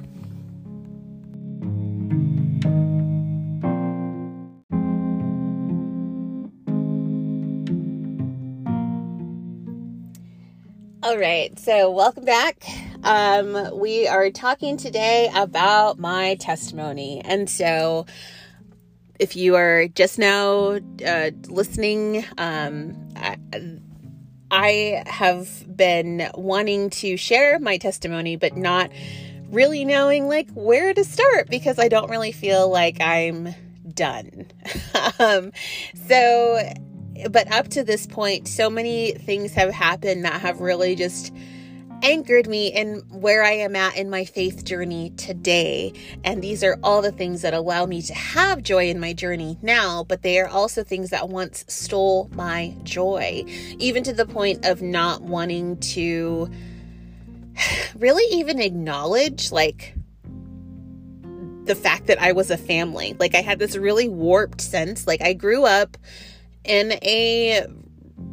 All 11.07 11.17
right, 11.17 11.57
so 11.57 11.89
welcome 11.89 12.25
back. 12.25 12.65
Um, 13.01 13.79
we 13.79 14.09
are 14.09 14.29
talking 14.29 14.75
today 14.75 15.31
about 15.33 15.97
my 15.97 16.35
testimony. 16.35 17.21
And 17.23 17.49
so, 17.49 18.05
if 19.17 19.37
you 19.37 19.55
are 19.55 19.87
just 19.87 20.19
now 20.19 20.79
uh, 21.07 21.31
listening, 21.47 22.25
um, 22.37 23.07
I, 23.15 23.37
I 24.51 25.03
have 25.07 25.77
been 25.77 26.29
wanting 26.35 26.89
to 26.89 27.15
share 27.15 27.57
my 27.57 27.77
testimony, 27.77 28.35
but 28.35 28.57
not 28.57 28.91
really 29.49 29.85
knowing 29.85 30.27
like 30.27 30.49
where 30.55 30.93
to 30.93 31.05
start 31.05 31.49
because 31.49 31.79
I 31.79 31.87
don't 31.87 32.09
really 32.09 32.33
feel 32.33 32.69
like 32.69 32.99
I'm 32.99 33.55
done. 33.93 34.47
um, 35.19 35.53
so 36.05 36.69
but 37.29 37.51
up 37.51 37.67
to 37.69 37.83
this 37.83 38.07
point, 38.07 38.47
so 38.47 38.69
many 38.69 39.11
things 39.11 39.53
have 39.53 39.73
happened 39.73 40.25
that 40.25 40.41
have 40.41 40.59
really 40.59 40.95
just 40.95 41.33
anchored 42.03 42.47
me 42.47 42.67
in 42.67 42.97
where 43.09 43.43
I 43.43 43.53
am 43.53 43.75
at 43.75 43.97
in 43.97 44.09
my 44.09 44.25
faith 44.25 44.63
journey 44.63 45.11
today. 45.17 45.93
And 46.23 46.43
these 46.43 46.63
are 46.63 46.77
all 46.83 47.01
the 47.01 47.11
things 47.11 47.41
that 47.41 47.53
allow 47.53 47.85
me 47.85 48.01
to 48.03 48.13
have 48.13 48.61
joy 48.61 48.89
in 48.89 48.99
my 48.99 49.13
journey 49.13 49.57
now, 49.61 50.03
but 50.03 50.21
they 50.21 50.39
are 50.39 50.47
also 50.47 50.83
things 50.83 51.09
that 51.09 51.29
once 51.29 51.65
stole 51.67 52.29
my 52.33 52.75
joy, 52.83 53.43
even 53.79 54.03
to 54.03 54.13
the 54.13 54.25
point 54.25 54.65
of 54.65 54.81
not 54.81 55.21
wanting 55.21 55.77
to 55.77 56.49
really 57.95 58.37
even 58.37 58.59
acknowledge, 58.59 59.51
like, 59.51 59.95
the 61.63 61.75
fact 61.75 62.07
that 62.07 62.21
I 62.21 62.31
was 62.31 62.49
a 62.49 62.57
family. 62.57 63.15
Like, 63.19 63.35
I 63.35 63.41
had 63.41 63.59
this 63.59 63.75
really 63.75 64.07
warped 64.07 64.61
sense. 64.61 65.05
Like, 65.05 65.21
I 65.21 65.33
grew 65.33 65.65
up 65.65 65.97
in 66.67 66.93
a 67.03 67.65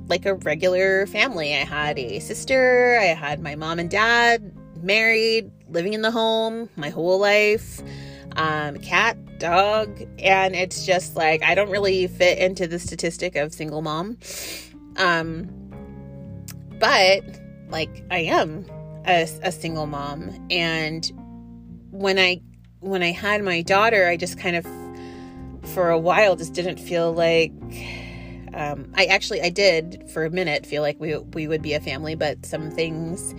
like 0.06 0.26
a 0.26 0.34
regular 0.34 1.06
family. 1.06 1.54
I 1.54 1.64
had 1.64 1.98
a 1.98 2.18
sister, 2.20 2.98
I 3.00 3.06
had 3.06 3.40
my 3.40 3.54
mom 3.54 3.78
and 3.78 3.90
dad 3.90 4.52
married, 4.82 5.50
living 5.68 5.94
in 5.94 6.02
the 6.02 6.10
home 6.10 6.68
my 6.76 6.90
whole 6.90 7.18
life, 7.18 7.82
um, 8.36 8.78
cat, 8.78 9.16
dog, 9.38 10.02
and 10.18 10.54
it's 10.54 10.84
just 10.84 11.16
like 11.16 11.42
I 11.42 11.54
don't 11.54 11.70
really 11.70 12.06
fit 12.06 12.38
into 12.38 12.66
the 12.66 12.78
statistic 12.78 13.36
of 13.36 13.52
single 13.54 13.82
mom. 13.82 14.18
Um, 14.96 15.48
but 16.78 17.22
like 17.68 18.04
I 18.10 18.18
am 18.18 18.66
a, 19.06 19.22
a 19.42 19.52
single 19.52 19.86
mom, 19.86 20.46
and 20.50 21.10
when 21.90 22.18
I 22.18 22.42
when 22.80 23.02
I 23.02 23.12
had 23.12 23.42
my 23.42 23.62
daughter, 23.62 24.06
I 24.06 24.16
just 24.16 24.38
kind 24.38 24.56
of 24.56 24.66
for 25.72 25.90
a 25.90 25.98
while 25.98 26.36
just 26.36 26.52
didn't 26.52 26.78
feel 26.78 27.12
like 27.12 27.52
um, 28.54 28.92
I 28.94 29.06
actually 29.06 29.42
I 29.42 29.50
did 29.50 30.08
for 30.10 30.24
a 30.24 30.30
minute 30.30 30.64
feel 30.64 30.82
like 30.82 30.98
we 31.00 31.16
we 31.16 31.48
would 31.48 31.62
be 31.62 31.74
a 31.74 31.80
family, 31.80 32.14
but 32.14 32.46
some 32.46 32.70
things 32.70 33.34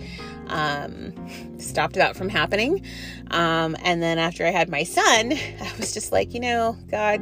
um, 0.48 1.12
stopped 1.58 1.94
that 1.94 2.16
from 2.16 2.28
happening. 2.28 2.84
Um, 3.30 3.76
and 3.82 4.02
then 4.02 4.18
after 4.18 4.46
I 4.46 4.50
had 4.50 4.68
my 4.68 4.84
son, 4.84 5.32
I 5.60 5.72
was 5.78 5.92
just 5.92 6.12
like, 6.12 6.34
you 6.34 6.40
know, 6.40 6.76
God, 6.90 7.20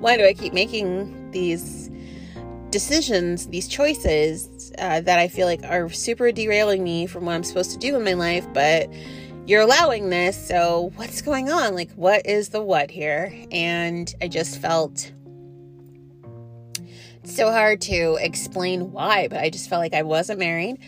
why 0.00 0.16
do 0.16 0.24
I 0.24 0.32
keep 0.32 0.52
making 0.52 1.30
these 1.32 1.90
decisions, 2.70 3.48
these 3.48 3.68
choices 3.68 4.72
uh, 4.78 5.00
that 5.02 5.18
I 5.18 5.28
feel 5.28 5.46
like 5.46 5.62
are 5.64 5.90
super 5.90 6.32
derailing 6.32 6.82
me 6.82 7.06
from 7.06 7.26
what 7.26 7.34
I'm 7.34 7.44
supposed 7.44 7.70
to 7.72 7.78
do 7.78 7.96
in 7.96 8.04
my 8.04 8.14
life, 8.14 8.46
but 8.54 8.90
you're 9.46 9.60
allowing 9.60 10.10
this. 10.10 10.48
So 10.48 10.92
what's 10.96 11.20
going 11.20 11.50
on? 11.50 11.74
Like, 11.74 11.90
what 11.92 12.24
is 12.26 12.48
the 12.48 12.62
what 12.62 12.90
here? 12.90 13.34
And 13.50 14.12
I 14.22 14.28
just 14.28 14.60
felt 14.60 15.12
so 17.24 17.50
hard 17.50 17.80
to 17.82 18.18
explain 18.20 18.92
why, 18.92 19.28
but 19.28 19.38
I 19.38 19.50
just 19.50 19.68
felt 19.68 19.80
like 19.80 19.94
I 19.94 20.02
wasn't 20.02 20.38
married. 20.38 20.78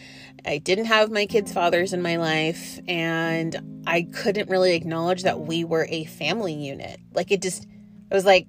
I 0.45 0.59
didn't 0.59 0.87
have 0.87 1.11
my 1.11 1.27
kids' 1.27 1.53
fathers 1.53 1.93
in 1.93 2.03
my 2.03 2.17
life, 2.17 2.79
and 2.87 3.83
I 3.87 4.03
couldn't 4.03 4.51
really 4.51 4.75
acknowledge 4.75 5.23
that 5.23 5.41
we 5.41 5.65
were 5.65 5.87
a 5.89 6.05
family 6.05 6.55
unit. 6.55 7.01
Like 7.13 7.31
it 7.31 7.41
just, 7.41 7.65
it 7.65 8.15
was 8.15 8.25
like, 8.25 8.47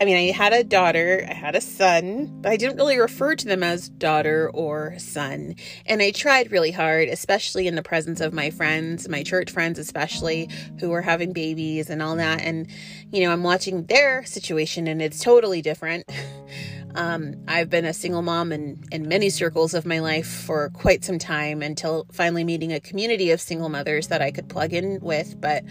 I 0.00 0.04
mean, 0.04 0.16
I 0.16 0.32
had 0.32 0.52
a 0.52 0.64
daughter, 0.64 1.26
I 1.28 1.34
had 1.34 1.56
a 1.56 1.60
son, 1.60 2.40
but 2.40 2.52
I 2.52 2.56
didn't 2.56 2.76
really 2.76 2.98
refer 2.98 3.34
to 3.34 3.46
them 3.46 3.62
as 3.62 3.88
daughter 3.88 4.50
or 4.52 4.98
son. 4.98 5.56
And 5.86 6.00
I 6.00 6.10
tried 6.12 6.52
really 6.52 6.70
hard, 6.70 7.08
especially 7.08 7.66
in 7.66 7.74
the 7.74 7.82
presence 7.82 8.20
of 8.20 8.32
my 8.32 8.50
friends, 8.50 9.08
my 9.08 9.22
church 9.22 9.50
friends, 9.50 9.78
especially 9.78 10.48
who 10.80 10.90
were 10.90 11.02
having 11.02 11.32
babies 11.32 11.90
and 11.90 12.02
all 12.02 12.16
that. 12.16 12.40
And, 12.40 12.68
you 13.10 13.24
know, 13.24 13.32
I'm 13.32 13.42
watching 13.42 13.84
their 13.86 14.24
situation 14.24 14.86
and 14.86 15.02
it's 15.02 15.18
totally 15.18 15.62
different. 15.62 16.08
Um, 16.94 17.34
I've 17.48 17.70
been 17.70 17.84
a 17.84 17.92
single 17.92 18.22
mom 18.22 18.52
in, 18.52 18.82
in 18.92 19.08
many 19.08 19.28
circles 19.28 19.74
of 19.74 19.84
my 19.84 19.98
life 19.98 20.26
for 20.26 20.70
quite 20.70 21.04
some 21.04 21.18
time 21.18 21.62
until 21.62 22.06
finally 22.12 22.44
meeting 22.44 22.72
a 22.72 22.80
community 22.80 23.30
of 23.30 23.40
single 23.40 23.68
mothers 23.68 24.08
that 24.08 24.22
I 24.22 24.30
could 24.30 24.48
plug 24.48 24.72
in 24.72 25.00
with. 25.00 25.40
But 25.40 25.64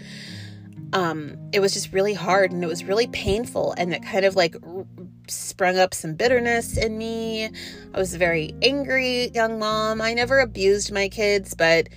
um, 0.92 1.36
it 1.52 1.60
was 1.60 1.72
just 1.72 1.92
really 1.92 2.14
hard 2.14 2.52
and 2.52 2.62
it 2.62 2.66
was 2.66 2.84
really 2.84 3.06
painful. 3.06 3.74
And 3.78 3.94
it 3.94 4.02
kind 4.02 4.24
of 4.24 4.36
like 4.36 4.54
r- 4.62 4.86
sprung 5.28 5.78
up 5.78 5.94
some 5.94 6.14
bitterness 6.14 6.76
in 6.76 6.98
me. 6.98 7.44
I 7.46 7.98
was 7.98 8.14
a 8.14 8.18
very 8.18 8.54
angry 8.62 9.30
young 9.30 9.58
mom. 9.58 10.02
I 10.02 10.12
never 10.12 10.40
abused 10.40 10.92
my 10.92 11.08
kids, 11.08 11.54
but 11.54 11.88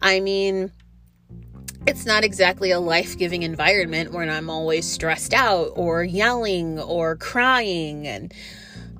I 0.00 0.20
mean, 0.20 0.70
it's 1.86 2.06
not 2.06 2.24
exactly 2.24 2.70
a 2.70 2.80
life 2.80 3.16
giving 3.16 3.42
environment 3.42 4.12
when 4.12 4.28
I'm 4.28 4.50
always 4.50 4.90
stressed 4.90 5.32
out 5.32 5.72
or 5.74 6.02
yelling 6.02 6.80
or 6.80 7.16
crying 7.16 8.06
and 8.06 8.32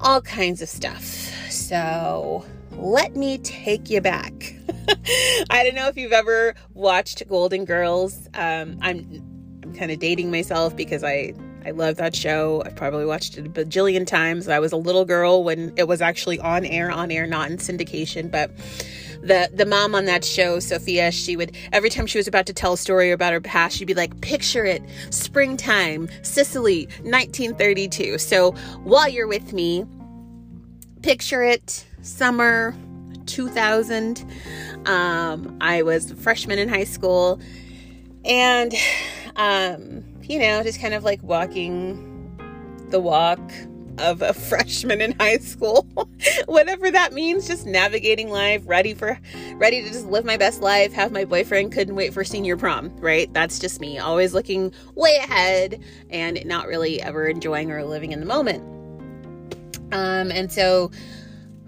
all 0.00 0.20
kinds 0.20 0.62
of 0.62 0.68
stuff. 0.68 1.04
So 1.50 2.44
let 2.72 3.16
me 3.16 3.38
take 3.38 3.90
you 3.90 4.00
back. 4.00 4.54
I 5.50 5.64
don't 5.64 5.74
know 5.74 5.88
if 5.88 5.96
you've 5.96 6.12
ever 6.12 6.54
watched 6.74 7.26
Golden 7.28 7.64
Girls. 7.64 8.28
Um, 8.34 8.78
I'm 8.82 9.22
I'm 9.62 9.74
kind 9.74 9.90
of 9.90 9.98
dating 9.98 10.30
myself 10.30 10.76
because 10.76 11.02
I 11.02 11.34
I 11.64 11.70
love 11.70 11.96
that 11.96 12.14
show. 12.14 12.62
I've 12.64 12.76
probably 12.76 13.06
watched 13.06 13.38
it 13.38 13.46
a 13.46 13.50
bajillion 13.50 14.06
times. 14.06 14.46
I 14.46 14.60
was 14.60 14.70
a 14.72 14.76
little 14.76 15.04
girl 15.04 15.42
when 15.42 15.72
it 15.76 15.88
was 15.88 16.00
actually 16.00 16.38
on 16.38 16.64
air, 16.64 16.90
on 16.90 17.10
air, 17.10 17.26
not 17.26 17.50
in 17.50 17.56
syndication. 17.56 18.30
But 18.30 18.52
the 19.22 19.50
the 19.52 19.66
mom 19.66 19.94
on 19.94 20.04
that 20.06 20.24
show, 20.24 20.58
Sophia, 20.58 21.10
she 21.10 21.36
would 21.36 21.56
every 21.72 21.90
time 21.90 22.06
she 22.06 22.18
was 22.18 22.28
about 22.28 22.46
to 22.46 22.52
tell 22.52 22.74
a 22.74 22.78
story 22.78 23.10
about 23.10 23.32
her 23.32 23.40
past, 23.40 23.76
she'd 23.76 23.86
be 23.86 23.94
like, 23.94 24.20
"Picture 24.20 24.64
it, 24.64 24.82
springtime, 25.10 26.08
Sicily, 26.22 26.86
1932." 27.02 28.18
So 28.18 28.52
while 28.84 29.08
you're 29.08 29.26
with 29.26 29.52
me, 29.52 29.84
picture 31.02 31.42
it, 31.42 31.84
summer 32.02 32.74
2000. 33.26 34.24
Um, 34.86 35.56
I 35.60 35.82
was 35.82 36.10
a 36.10 36.16
freshman 36.16 36.58
in 36.58 36.68
high 36.68 36.84
school, 36.84 37.40
and 38.24 38.72
um, 39.36 40.04
you 40.22 40.38
know, 40.38 40.62
just 40.62 40.80
kind 40.80 40.94
of 40.94 41.04
like 41.04 41.22
walking 41.22 42.12
the 42.90 43.00
walk 43.00 43.40
of 43.98 44.22
a 44.22 44.32
freshman 44.32 45.00
in 45.00 45.12
high 45.18 45.38
school. 45.38 45.86
Whatever 46.46 46.90
that 46.90 47.12
means 47.12 47.46
just 47.46 47.66
navigating 47.66 48.30
life 48.30 48.62
ready 48.66 48.94
for 48.94 49.18
ready 49.56 49.82
to 49.82 49.88
just 49.88 50.06
live 50.06 50.24
my 50.24 50.36
best 50.36 50.60
life 50.60 50.92
have 50.92 51.12
my 51.12 51.24
boyfriend 51.24 51.72
couldn't 51.72 51.94
wait 51.94 52.12
for 52.12 52.24
senior 52.24 52.56
prom 52.56 52.94
right? 52.98 53.32
That's 53.32 53.58
just 53.58 53.80
me 53.80 53.98
always 53.98 54.34
looking 54.34 54.72
way 54.94 55.16
ahead 55.16 55.82
and 56.10 56.44
not 56.44 56.66
really 56.66 57.00
ever 57.02 57.26
enjoying 57.26 57.70
or 57.70 57.84
living 57.84 58.12
in 58.12 58.20
the 58.20 58.26
moment. 58.26 58.62
Um 59.92 60.30
and 60.30 60.50
so 60.50 60.90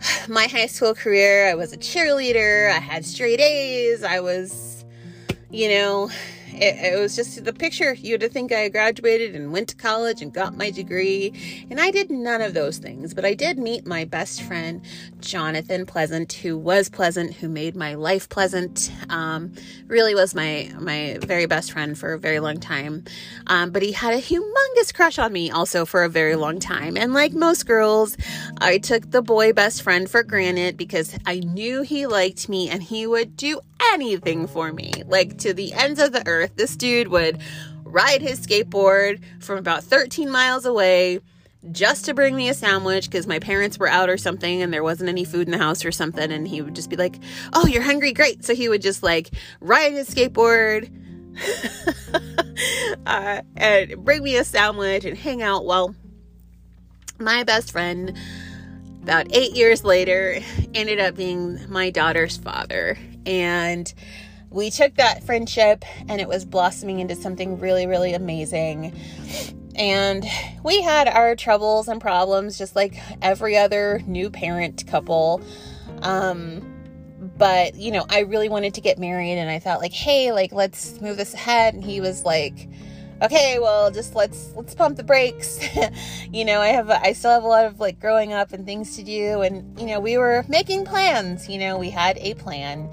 my 0.28 0.46
high 0.46 0.66
school 0.66 0.94
career 0.94 1.48
i 1.48 1.54
was 1.54 1.72
a 1.72 1.76
cheerleader 1.76 2.70
i 2.70 2.78
had 2.78 3.04
straight 3.04 3.40
a's 3.40 4.02
i 4.02 4.20
was 4.20 4.84
you 5.50 5.68
know 5.68 6.10
it, 6.60 6.94
it 6.94 6.98
was 6.98 7.16
just 7.16 7.44
the 7.44 7.52
picture. 7.52 7.94
You'd 7.94 8.30
think 8.32 8.52
I 8.52 8.68
graduated 8.68 9.34
and 9.34 9.52
went 9.52 9.68
to 9.68 9.76
college 9.76 10.22
and 10.22 10.32
got 10.32 10.56
my 10.56 10.70
degree, 10.70 11.66
and 11.70 11.80
I 11.80 11.90
did 11.90 12.10
none 12.10 12.40
of 12.40 12.54
those 12.54 12.78
things. 12.78 13.14
But 13.14 13.24
I 13.24 13.34
did 13.34 13.58
meet 13.58 13.86
my 13.86 14.04
best 14.04 14.42
friend, 14.42 14.82
Jonathan 15.20 15.86
Pleasant, 15.86 16.32
who 16.32 16.58
was 16.58 16.88
pleasant, 16.88 17.34
who 17.34 17.48
made 17.48 17.76
my 17.76 17.94
life 17.94 18.28
pleasant. 18.28 18.90
Um, 19.08 19.52
really 19.86 20.14
was 20.14 20.34
my 20.34 20.70
my 20.78 21.18
very 21.20 21.46
best 21.46 21.72
friend 21.72 21.96
for 21.96 22.12
a 22.12 22.18
very 22.18 22.40
long 22.40 22.58
time. 22.60 23.04
Um, 23.46 23.70
but 23.70 23.82
he 23.82 23.92
had 23.92 24.14
a 24.14 24.20
humongous 24.20 24.92
crush 24.94 25.18
on 25.18 25.32
me 25.32 25.50
also 25.50 25.84
for 25.84 26.04
a 26.04 26.08
very 26.08 26.36
long 26.36 26.58
time. 26.58 26.96
And 26.96 27.14
like 27.14 27.32
most 27.32 27.66
girls, 27.66 28.16
I 28.60 28.78
took 28.78 29.10
the 29.10 29.22
boy 29.22 29.52
best 29.52 29.82
friend 29.82 30.10
for 30.10 30.22
granted 30.22 30.76
because 30.76 31.16
I 31.26 31.40
knew 31.40 31.82
he 31.82 32.06
liked 32.06 32.48
me 32.48 32.68
and 32.68 32.82
he 32.82 33.06
would 33.06 33.36
do 33.36 33.60
anything 33.92 34.46
for 34.46 34.72
me, 34.72 34.92
like 35.06 35.38
to 35.38 35.54
the 35.54 35.72
ends 35.72 36.00
of 36.00 36.12
the 36.12 36.26
earth. 36.26 36.47
This 36.56 36.76
dude 36.76 37.08
would 37.08 37.40
ride 37.84 38.22
his 38.22 38.40
skateboard 38.40 39.20
from 39.40 39.58
about 39.58 39.82
13 39.84 40.30
miles 40.30 40.66
away 40.66 41.20
just 41.72 42.04
to 42.04 42.14
bring 42.14 42.36
me 42.36 42.48
a 42.48 42.54
sandwich 42.54 43.10
because 43.10 43.26
my 43.26 43.38
parents 43.38 43.78
were 43.78 43.88
out 43.88 44.08
or 44.08 44.16
something 44.16 44.62
and 44.62 44.72
there 44.72 44.82
wasn't 44.82 45.08
any 45.08 45.24
food 45.24 45.48
in 45.48 45.52
the 45.52 45.58
house 45.58 45.84
or 45.84 45.92
something. 45.92 46.30
And 46.30 46.46
he 46.46 46.62
would 46.62 46.74
just 46.74 46.90
be 46.90 46.96
like, 46.96 47.18
Oh, 47.52 47.66
you're 47.66 47.82
hungry? 47.82 48.12
Great. 48.12 48.44
So 48.44 48.54
he 48.54 48.68
would 48.68 48.82
just 48.82 49.02
like 49.02 49.30
ride 49.60 49.92
his 49.92 50.08
skateboard 50.08 50.90
uh, 53.06 53.42
and 53.56 54.04
bring 54.04 54.22
me 54.22 54.36
a 54.36 54.44
sandwich 54.44 55.04
and 55.04 55.16
hang 55.16 55.42
out. 55.42 55.64
Well, 55.64 55.94
my 57.18 57.42
best 57.44 57.72
friend, 57.72 58.16
about 59.02 59.26
eight 59.34 59.56
years 59.56 59.84
later, 59.84 60.38
ended 60.74 61.00
up 61.00 61.16
being 61.16 61.58
my 61.68 61.90
daughter's 61.90 62.36
father. 62.36 62.98
And 63.26 63.92
we 64.50 64.70
took 64.70 64.94
that 64.96 65.24
friendship 65.24 65.84
and 66.08 66.20
it 66.20 66.28
was 66.28 66.44
blossoming 66.44 67.00
into 67.00 67.14
something 67.14 67.58
really, 67.58 67.86
really 67.86 68.14
amazing. 68.14 68.98
And 69.76 70.24
we 70.64 70.82
had 70.82 71.06
our 71.06 71.36
troubles 71.36 71.88
and 71.88 72.00
problems, 72.00 72.58
just 72.58 72.74
like 72.74 72.98
every 73.22 73.56
other 73.56 74.02
new 74.06 74.30
parent 74.30 74.86
couple. 74.86 75.40
Um, 76.02 76.74
but 77.36 77.76
you 77.76 77.92
know, 77.92 78.04
I 78.08 78.20
really 78.20 78.48
wanted 78.48 78.74
to 78.74 78.80
get 78.80 78.98
married, 78.98 79.38
and 79.38 79.48
I 79.48 79.60
thought, 79.60 79.80
like, 79.80 79.92
hey, 79.92 80.32
like, 80.32 80.52
let's 80.52 81.00
move 81.00 81.16
this 81.16 81.34
ahead. 81.34 81.74
And 81.74 81.84
he 81.84 82.00
was 82.00 82.24
like, 82.24 82.68
okay, 83.22 83.58
well, 83.58 83.90
just 83.90 84.14
let's 84.14 84.52
let's 84.54 84.74
pump 84.74 84.96
the 84.96 85.04
brakes. 85.04 85.60
you 86.32 86.44
know, 86.44 86.60
I 86.60 86.68
have 86.68 86.90
I 86.90 87.12
still 87.12 87.30
have 87.30 87.44
a 87.44 87.48
lot 87.48 87.64
of 87.64 87.80
like 87.80 88.00
growing 88.00 88.32
up 88.32 88.52
and 88.52 88.66
things 88.66 88.96
to 88.96 89.02
do, 89.02 89.42
and 89.42 89.78
you 89.78 89.86
know, 89.86 90.00
we 90.00 90.18
were 90.18 90.44
making 90.48 90.84
plans. 90.84 91.48
You 91.48 91.58
know, 91.58 91.78
we 91.78 91.90
had 91.90 92.18
a 92.18 92.34
plan 92.34 92.90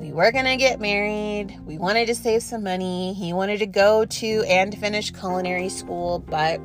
we 0.00 0.12
were 0.12 0.30
going 0.30 0.44
to 0.44 0.56
get 0.56 0.80
married. 0.80 1.58
We 1.64 1.76
wanted 1.78 2.06
to 2.06 2.14
save 2.14 2.42
some 2.42 2.62
money. 2.62 3.14
He 3.14 3.32
wanted 3.32 3.58
to 3.58 3.66
go 3.66 4.04
to 4.04 4.44
and 4.46 4.76
finish 4.76 5.10
culinary 5.10 5.68
school, 5.68 6.20
but 6.20 6.60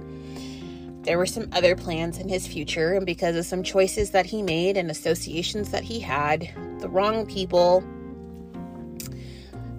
there 1.04 1.18
were 1.18 1.26
some 1.26 1.50
other 1.52 1.76
plans 1.76 2.18
in 2.18 2.30
his 2.30 2.46
future. 2.46 2.94
And 2.94 3.06
because 3.06 3.36
of 3.36 3.46
some 3.46 3.64
choices 3.64 4.12
that 4.12 4.26
he 4.26 4.44
made 4.44 4.78
and 4.78 4.92
associations 4.92 5.72
that 5.72 5.84
he 5.84 6.00
had, 6.00 6.50
the 6.80 6.88
wrong 6.90 7.26
people 7.26 7.84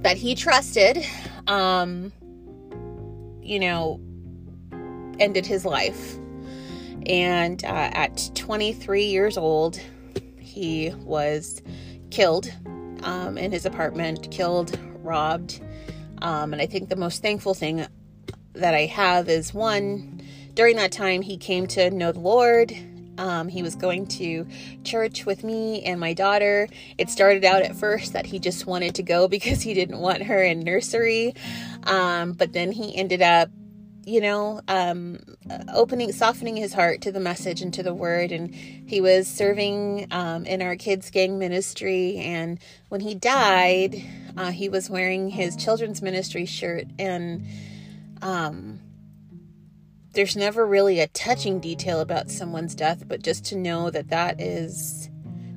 that 0.03 0.17
he 0.17 0.35
trusted, 0.35 1.07
um, 1.47 2.13
you 3.41 3.61
know, 3.61 4.01
ended 5.21 5.47
his 5.47 5.65
life. 5.65 6.17
And 7.07 7.63
uh, 7.65 7.91
at 7.93 8.31
23 8.35 9.05
years 9.05 9.39
old, 9.39 9.79
he 10.39 10.93
was 11.05 11.63
killed 12.11 12.53
um, 13.05 13.39
in 13.39 13.53
his 13.53 13.65
apartment, 13.67 14.31
killed, 14.31 14.79
robbed. 15.03 15.61
Um, 16.23 16.53
and 16.53 16.61
I 16.61 16.67
think 16.67 16.89
the 16.89 16.97
most 16.97 17.23
thankful 17.23 17.55
thing 17.55 17.87
that 18.55 18.75
I 18.75 18.87
have 18.87 19.29
is 19.29 19.53
one, 19.53 20.23
during 20.55 20.77
that 20.77 20.93
time, 20.93 21.23
he 21.23 21.37
came 21.37 21.67
to 21.69 21.91
know 21.91 22.13
the 22.13 22.21
Lord. 22.21 22.75
Um, 23.17 23.49
he 23.49 23.63
was 23.63 23.77
going 23.77 24.07
to 24.09 24.47
church 24.83 25.25
with 25.25 25.45
me 25.45 25.83
and 25.85 26.01
my 26.01 26.15
daughter. 26.15 26.69
It 26.99 27.11
started 27.11 27.45
out 27.45 27.63
at 27.63 27.77
first 27.77 28.13
that 28.13 28.27
he 28.27 28.39
just 28.39 28.67
wanted 28.67 28.95
to 28.97 29.03
go 29.03 29.29
because 29.35 29.63
he 29.63 29.75
didn't 29.75 29.99
want 29.99 30.23
her 30.25 30.43
in 30.43 30.61
nursery. 30.61 31.35
Um, 31.85 32.33
but 32.33 32.53
then 32.53 32.73
he 32.73 32.97
ended 32.97 33.23
up 33.23 33.51
you 34.07 34.21
know, 34.21 34.61
um, 34.69 35.19
opening, 35.73 36.13
softening 36.13 36.57
his 36.57 36.73
heart 36.73 37.01
to 37.03 37.13
the 37.13 37.21
message 37.21 37.63
and 37.63 37.73
to 37.75 37.83
the 37.83 37.95
word. 37.95 38.33
And 38.33 38.55
he 38.55 39.01
was 39.01 39.27
serving 39.27 40.09
um, 40.11 40.45
in 40.47 40.63
our 40.63 40.77
kids' 40.77 41.11
gang 41.11 41.39
ministry. 41.39 42.17
And 42.17 42.59
when 42.89 43.01
he 43.01 43.15
died, 43.15 44.03
uh, 44.37 44.51
he 44.51 44.69
was 44.69 44.91
wearing 44.91 45.31
his 45.31 45.57
children's 45.57 46.03
ministry 46.03 46.47
shirt. 46.47 46.87
And 46.99 47.47
um, 48.23 48.81
there's 50.13 50.37
never 50.37 50.65
really 50.67 51.01
a 51.01 51.09
touching 51.09 51.61
detail 51.61 52.01
about 52.01 52.31
someone's 52.31 52.75
death, 52.75 53.05
but 53.07 53.23
just 53.23 53.45
to 53.47 53.57
know 53.57 53.91
that 53.91 54.09
that 54.09 54.41
is 54.41 55.09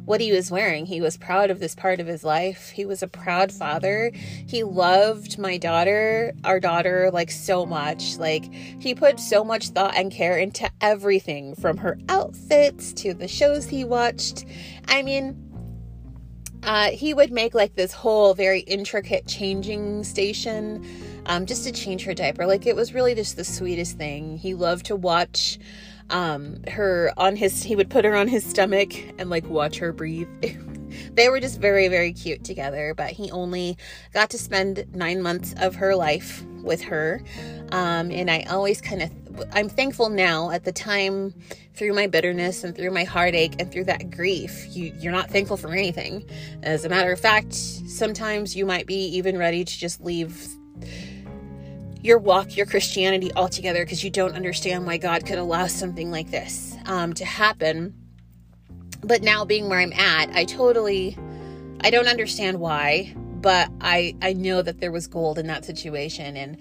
what 0.08 0.22
he 0.22 0.32
was 0.32 0.50
wearing. 0.50 0.86
He 0.86 1.02
was 1.02 1.18
proud 1.18 1.52
of 1.52 1.60
this 1.60 1.76
part 1.76 2.00
of 2.00 2.08
his 2.08 2.24
life. 2.24 2.70
He 2.70 2.86
was 2.86 3.04
a 3.04 3.10
proud 3.10 3.52
father. 3.52 4.10
He 4.14 4.64
loved 4.64 5.38
my 5.38 5.58
daughter, 5.58 6.32
our 6.46 6.62
daughter, 6.62 7.12
like 7.12 7.30
so 7.30 7.66
much. 7.66 8.18
Like, 8.18 8.46
he 8.54 8.96
put 8.96 9.20
so 9.20 9.44
much 9.44 9.68
thought 9.68 9.98
and 9.98 10.10
care 10.10 10.38
into 10.38 10.72
everything 10.80 11.56
from 11.56 11.76
her 11.76 12.00
outfits 12.08 12.94
to 12.94 13.14
the 13.14 13.28
shows 13.28 13.66
he 13.66 13.84
watched. 13.84 14.46
I 14.88 15.04
mean, 15.04 15.36
uh, 16.64 16.92
he 16.92 17.14
would 17.14 17.34
make 17.34 17.54
like 17.54 17.76
this 17.76 17.92
whole 17.92 18.34
very 18.34 18.62
intricate 18.62 19.28
changing 19.28 20.06
station 20.06 20.88
um, 21.26 21.46
just 21.46 21.66
to 21.66 21.72
change 21.74 22.06
her 22.06 22.14
diaper. 22.14 22.48
Like 22.48 22.66
it 22.66 22.78
was 22.78 22.94
really 22.94 23.14
just 23.14 23.36
the 23.36 23.44
sweetest 23.44 23.98
thing. 23.98 24.38
He 24.38 24.54
loved 24.54 24.86
to 24.86 24.96
watch 24.96 25.60
um, 26.10 26.62
her 26.70 27.12
on 27.18 27.36
his, 27.36 27.64
he 27.64 27.76
would 27.76 27.90
put 27.90 28.06
her 28.06 28.16
on 28.16 28.28
his 28.28 28.46
stomach 28.46 28.94
and 29.18 29.30
like 29.30 29.48
watch 29.48 29.78
her 29.78 29.92
breathe. 29.92 30.28
they 31.14 31.30
were 31.30 31.40
just 31.40 31.60
very, 31.60 31.88
very 31.88 32.14
cute 32.14 32.44
together, 32.44 32.94
but 32.96 33.12
he 33.12 33.32
only 33.32 33.78
got 34.14 34.30
to 34.32 34.38
spend 34.38 34.86
nine 34.94 35.22
months 35.22 35.54
of 35.58 35.76
her 35.76 35.96
life 35.96 36.44
with 36.64 36.82
her. 36.82 37.22
Um, 37.72 38.12
and 38.12 38.30
I 38.30 38.44
always 38.50 38.82
kind 38.82 39.02
of, 39.02 39.12
I'm 39.52 39.70
thankful 39.70 40.10
now 40.10 40.52
at 40.52 40.64
the 40.64 40.72
time 40.72 41.34
through 41.76 41.94
my 41.94 42.08
bitterness 42.08 42.64
and 42.64 42.76
through 42.76 42.92
my 42.92 43.04
heartache 43.04 43.56
and 43.60 43.72
through 43.72 43.86
that 43.86 44.10
grief. 44.10 44.66
You, 44.70 44.94
you're 45.00 45.12
not 45.12 45.30
thankful 45.30 45.58
for 45.58 45.72
anything. 45.72 46.26
As 46.64 46.86
a 46.86 46.90
matter 46.90 47.12
of 47.12 47.20
fact, 47.20 47.54
sometimes 47.54 48.56
you 48.56 48.66
might 48.66 48.88
be 48.88 49.06
even 49.18 49.38
ready 49.38 49.64
to 49.64 49.78
just 49.78 50.02
leave 50.02 50.48
your 52.02 52.18
walk, 52.18 52.56
your 52.56 52.66
Christianity 52.66 53.32
altogether 53.36 53.84
because 53.84 54.04
you 54.04 54.10
don't 54.10 54.36
understand 54.36 54.86
why 54.86 54.98
God 54.98 55.26
could 55.26 55.38
allow 55.38 55.68
something 55.68 56.12
like 56.12 56.32
this 56.32 56.76
um, 56.86 57.14
to 57.14 57.26
happen. 57.26 57.96
But 59.02 59.22
now 59.22 59.46
being 59.46 59.70
where 59.70 59.80
I'm 59.80 59.94
at, 59.94 60.30
I 60.30 60.46
totally, 60.46 61.18
I 61.82 61.90
don't 61.90 62.08
understand 62.08 62.60
why, 62.60 63.14
but 63.16 63.70
I 63.82 64.16
I 64.22 64.34
know 64.34 64.62
that 64.62 64.80
there 64.80 64.92
was 64.92 65.08
gold 65.08 65.38
in 65.38 65.48
that 65.48 65.66
situation 65.66 66.36
and 66.36 66.58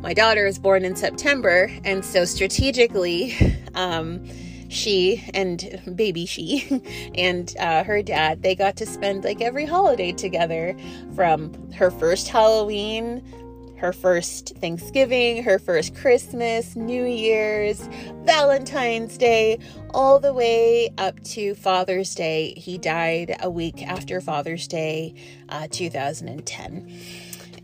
my 0.00 0.14
daughter 0.14 0.46
is 0.46 0.60
born 0.60 0.84
in 0.84 0.94
September, 0.94 1.68
and 1.84 2.04
so 2.04 2.24
strategically, 2.24 3.34
um, 3.74 4.24
she 4.68 5.24
and 5.34 5.80
baby 5.94 6.26
she 6.26 6.82
and 7.14 7.56
uh, 7.58 7.82
her 7.82 8.02
dad 8.02 8.42
they 8.42 8.54
got 8.54 8.76
to 8.76 8.84
spend 8.84 9.24
like 9.24 9.40
every 9.40 9.64
holiday 9.64 10.12
together 10.12 10.76
from 11.14 11.72
her 11.72 11.90
first 11.90 12.28
Halloween 12.28 13.22
her 13.78 13.92
first 13.92 14.54
Thanksgiving, 14.60 15.42
her 15.44 15.58
first 15.58 15.94
Christmas, 15.94 16.76
New 16.76 17.04
Year's, 17.04 17.88
Valentine's 18.24 19.16
Day, 19.16 19.58
all 19.94 20.18
the 20.18 20.34
way 20.34 20.92
up 20.98 21.22
to 21.24 21.54
Father's 21.54 22.14
Day. 22.14 22.54
He 22.56 22.76
died 22.78 23.36
a 23.40 23.48
week 23.48 23.86
after 23.86 24.20
Father's 24.20 24.68
Day, 24.68 25.14
uh, 25.48 25.68
2010. 25.70 26.92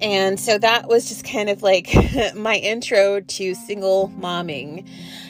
And 0.00 0.38
so 0.38 0.58
that 0.58 0.88
was 0.88 1.08
just 1.08 1.24
kind 1.24 1.48
of 1.48 1.62
like 1.62 1.94
my 2.34 2.56
intro 2.56 3.20
to 3.20 3.54
single 3.54 4.12
momming. 4.18 4.86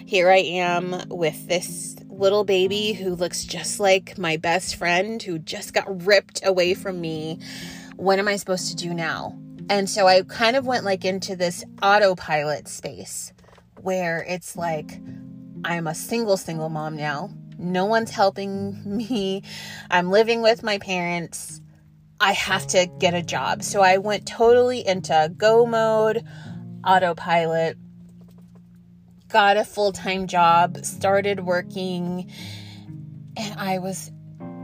Here 0.07 0.31
I 0.31 0.39
am 0.39 1.03
with 1.09 1.49
this 1.49 1.97
little 2.09 2.45
baby 2.45 2.93
who 2.93 3.15
looks 3.15 3.45
just 3.45 3.81
like 3.81 4.17
my 4.19 4.37
best 4.37 4.77
friend 4.77 5.23
who 5.23 5.39
just 5.39 5.75
got 5.75 6.07
ripped 6.07 6.45
away 6.45 6.75
from 6.75 7.01
me. 7.01 7.41
What 7.97 8.19
am 8.19 8.29
I 8.29 8.37
supposed 8.37 8.69
to 8.71 8.77
do 8.77 8.95
now? 8.95 9.39
And 9.69 9.89
so 9.89 10.07
I 10.07 10.23
kind 10.23 10.57
of 10.57 10.67
went 10.67 10.85
like 10.85 11.05
into 11.05 11.37
this 11.37 11.65
autopilot 11.83 12.69
space 12.69 13.33
where 13.81 14.25
it's 14.29 14.57
like 14.57 15.01
I'm 15.65 15.87
a 15.87 15.95
single 15.95 16.37
single 16.37 16.69
mom 16.69 16.97
now. 16.97 17.31
No 17.59 17.87
one's 17.87 18.11
helping 18.11 18.97
me. 18.97 19.43
I'm 19.91 20.11
living 20.11 20.43
with 20.43 20.63
my 20.63 20.79
parents. 20.79 21.61
I 22.21 22.33
have 22.33 22.67
to 22.69 22.87
get 22.99 23.15
a 23.15 23.23
job. 23.23 23.63
So 23.63 23.81
I 23.81 23.99
went 23.99 24.27
totally 24.27 24.87
into 24.87 25.33
go 25.37 25.67
mode, 25.67 26.25
autopilot, 26.85 27.77
got 29.29 29.57
a 29.57 29.65
full 29.65 29.93
time 29.93 30.27
job, 30.27 30.85
started 30.85 31.41
working, 31.41 32.31
and 33.37 33.59
I 33.59 33.79
was 33.79 34.13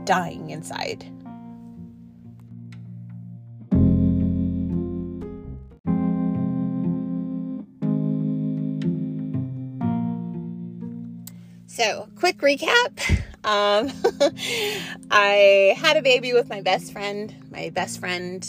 dying 0.05 0.49
inside. 0.49 1.10
So, 11.81 12.07
quick 12.15 12.37
recap. 12.41 12.99
Um, 13.43 13.91
I 15.11 15.75
had 15.75 15.97
a 15.97 16.03
baby 16.03 16.31
with 16.31 16.47
my 16.47 16.61
best 16.61 16.93
friend. 16.93 17.33
My 17.49 17.71
best 17.71 17.99
friend 17.99 18.47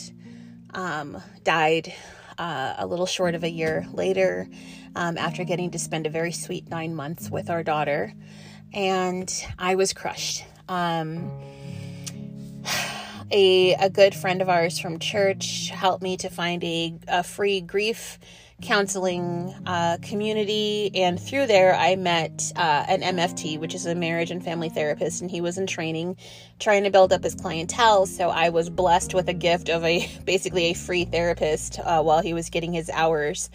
um, 0.74 1.16
died 1.42 1.94
uh, 2.36 2.74
a 2.76 2.86
little 2.86 3.06
short 3.06 3.34
of 3.34 3.42
a 3.42 3.48
year 3.48 3.86
later 3.94 4.50
um, 4.94 5.16
after 5.16 5.44
getting 5.44 5.70
to 5.70 5.78
spend 5.78 6.06
a 6.06 6.10
very 6.10 6.32
sweet 6.32 6.68
nine 6.68 6.94
months 6.94 7.30
with 7.30 7.48
our 7.48 7.62
daughter. 7.62 8.12
And 8.74 9.32
I 9.58 9.76
was 9.76 9.94
crushed. 9.94 10.44
Um, 10.68 11.30
a, 13.30 13.72
a 13.80 13.88
good 13.88 14.14
friend 14.14 14.42
of 14.42 14.50
ours 14.50 14.78
from 14.78 14.98
church 14.98 15.70
helped 15.70 16.02
me 16.02 16.18
to 16.18 16.28
find 16.28 16.62
a, 16.62 16.98
a 17.08 17.22
free 17.22 17.62
grief 17.62 18.18
counseling 18.62 19.54
uh, 19.66 19.98
community, 20.00 20.90
and 20.94 21.20
through 21.20 21.46
there, 21.46 21.74
I 21.74 21.96
met 21.96 22.52
uh, 22.56 22.84
an 22.88 23.02
MFT, 23.02 23.58
which 23.58 23.74
is 23.74 23.84
a 23.86 23.94
marriage 23.94 24.30
and 24.30 24.42
family 24.42 24.68
therapist, 24.68 25.20
and 25.20 25.30
he 25.30 25.40
was 25.40 25.58
in 25.58 25.66
training, 25.66 26.16
trying 26.58 26.84
to 26.84 26.90
build 26.90 27.12
up 27.12 27.24
his 27.24 27.34
clientele. 27.34 28.06
So 28.06 28.30
I 28.30 28.48
was 28.48 28.70
blessed 28.70 29.14
with 29.14 29.28
a 29.28 29.34
gift 29.34 29.68
of 29.68 29.84
a 29.84 30.08
basically 30.24 30.66
a 30.66 30.74
free 30.74 31.04
therapist 31.04 31.78
uh, 31.80 32.02
while 32.02 32.22
he 32.22 32.32
was 32.32 32.48
getting 32.48 32.72
his 32.72 32.88
hours. 32.88 33.50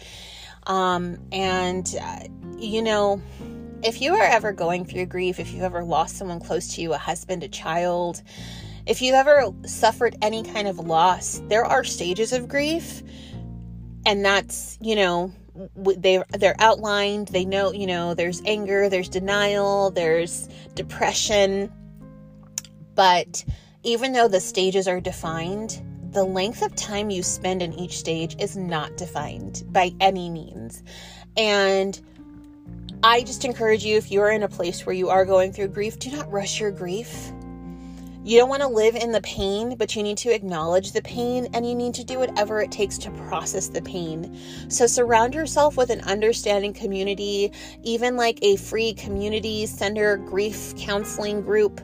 Um, 0.66 1.18
and 1.32 1.92
uh, 2.00 2.20
you 2.58 2.82
know, 2.82 3.22
if 3.82 4.02
you 4.02 4.14
are 4.14 4.26
ever 4.26 4.52
going 4.52 4.84
through 4.84 5.06
grief, 5.06 5.40
if 5.40 5.52
you've 5.52 5.62
ever 5.62 5.82
lost 5.82 6.16
someone 6.16 6.40
close 6.40 6.74
to 6.74 6.82
you, 6.82 6.92
a 6.92 6.98
husband, 6.98 7.42
a 7.42 7.48
child, 7.48 8.22
if 8.86 9.02
you've 9.02 9.14
ever 9.14 9.52
suffered 9.66 10.16
any 10.22 10.42
kind 10.42 10.66
of 10.66 10.78
loss, 10.78 11.42
there 11.48 11.64
are 11.64 11.84
stages 11.84 12.32
of 12.32 12.48
grief 12.48 13.02
and 14.06 14.24
that's 14.24 14.78
you 14.80 14.96
know 14.96 15.32
they 15.76 16.22
they're 16.38 16.56
outlined 16.60 17.28
they 17.28 17.44
know 17.44 17.72
you 17.72 17.86
know 17.86 18.14
there's 18.14 18.40
anger 18.46 18.88
there's 18.88 19.08
denial 19.08 19.90
there's 19.90 20.48
depression. 20.74 21.72
But 22.94 23.44
even 23.84 24.12
though 24.12 24.28
the 24.28 24.40
stages 24.40 24.88
are 24.88 25.00
defined 25.00 25.82
the 26.10 26.24
length 26.24 26.62
of 26.62 26.74
time 26.74 27.10
you 27.10 27.22
spend 27.22 27.62
in 27.62 27.72
each 27.74 27.98
stage 27.98 28.34
is 28.40 28.56
not 28.56 28.96
defined 28.96 29.62
by 29.68 29.92
any 30.00 30.30
means. 30.30 30.82
And 31.36 32.00
i 33.02 33.22
just 33.22 33.44
encourage 33.44 33.84
you 33.84 33.96
if 33.96 34.10
you're 34.10 34.30
in 34.30 34.42
a 34.42 34.48
place 34.48 34.84
where 34.84 34.94
you 34.94 35.08
are 35.08 35.24
going 35.24 35.52
through 35.52 35.68
grief 35.68 35.98
do 36.00 36.10
not 36.10 36.30
rush 36.32 36.58
your 36.58 36.72
grief 36.72 37.30
you 38.28 38.38
don't 38.38 38.50
want 38.50 38.60
to 38.60 38.68
live 38.68 38.94
in 38.94 39.10
the 39.10 39.22
pain, 39.22 39.74
but 39.78 39.96
you 39.96 40.02
need 40.02 40.18
to 40.18 40.34
acknowledge 40.34 40.92
the 40.92 41.00
pain 41.00 41.48
and 41.54 41.66
you 41.66 41.74
need 41.74 41.94
to 41.94 42.04
do 42.04 42.18
whatever 42.18 42.60
it 42.60 42.70
takes 42.70 42.98
to 42.98 43.10
process 43.12 43.68
the 43.68 43.80
pain. 43.80 44.38
So 44.68 44.86
surround 44.86 45.34
yourself 45.34 45.78
with 45.78 45.88
an 45.88 46.02
understanding 46.02 46.74
community, 46.74 47.50
even 47.84 48.18
like 48.18 48.38
a 48.42 48.56
free 48.56 48.92
community 48.92 49.64
center 49.64 50.18
grief 50.18 50.74
counseling 50.76 51.40
group. 51.40 51.80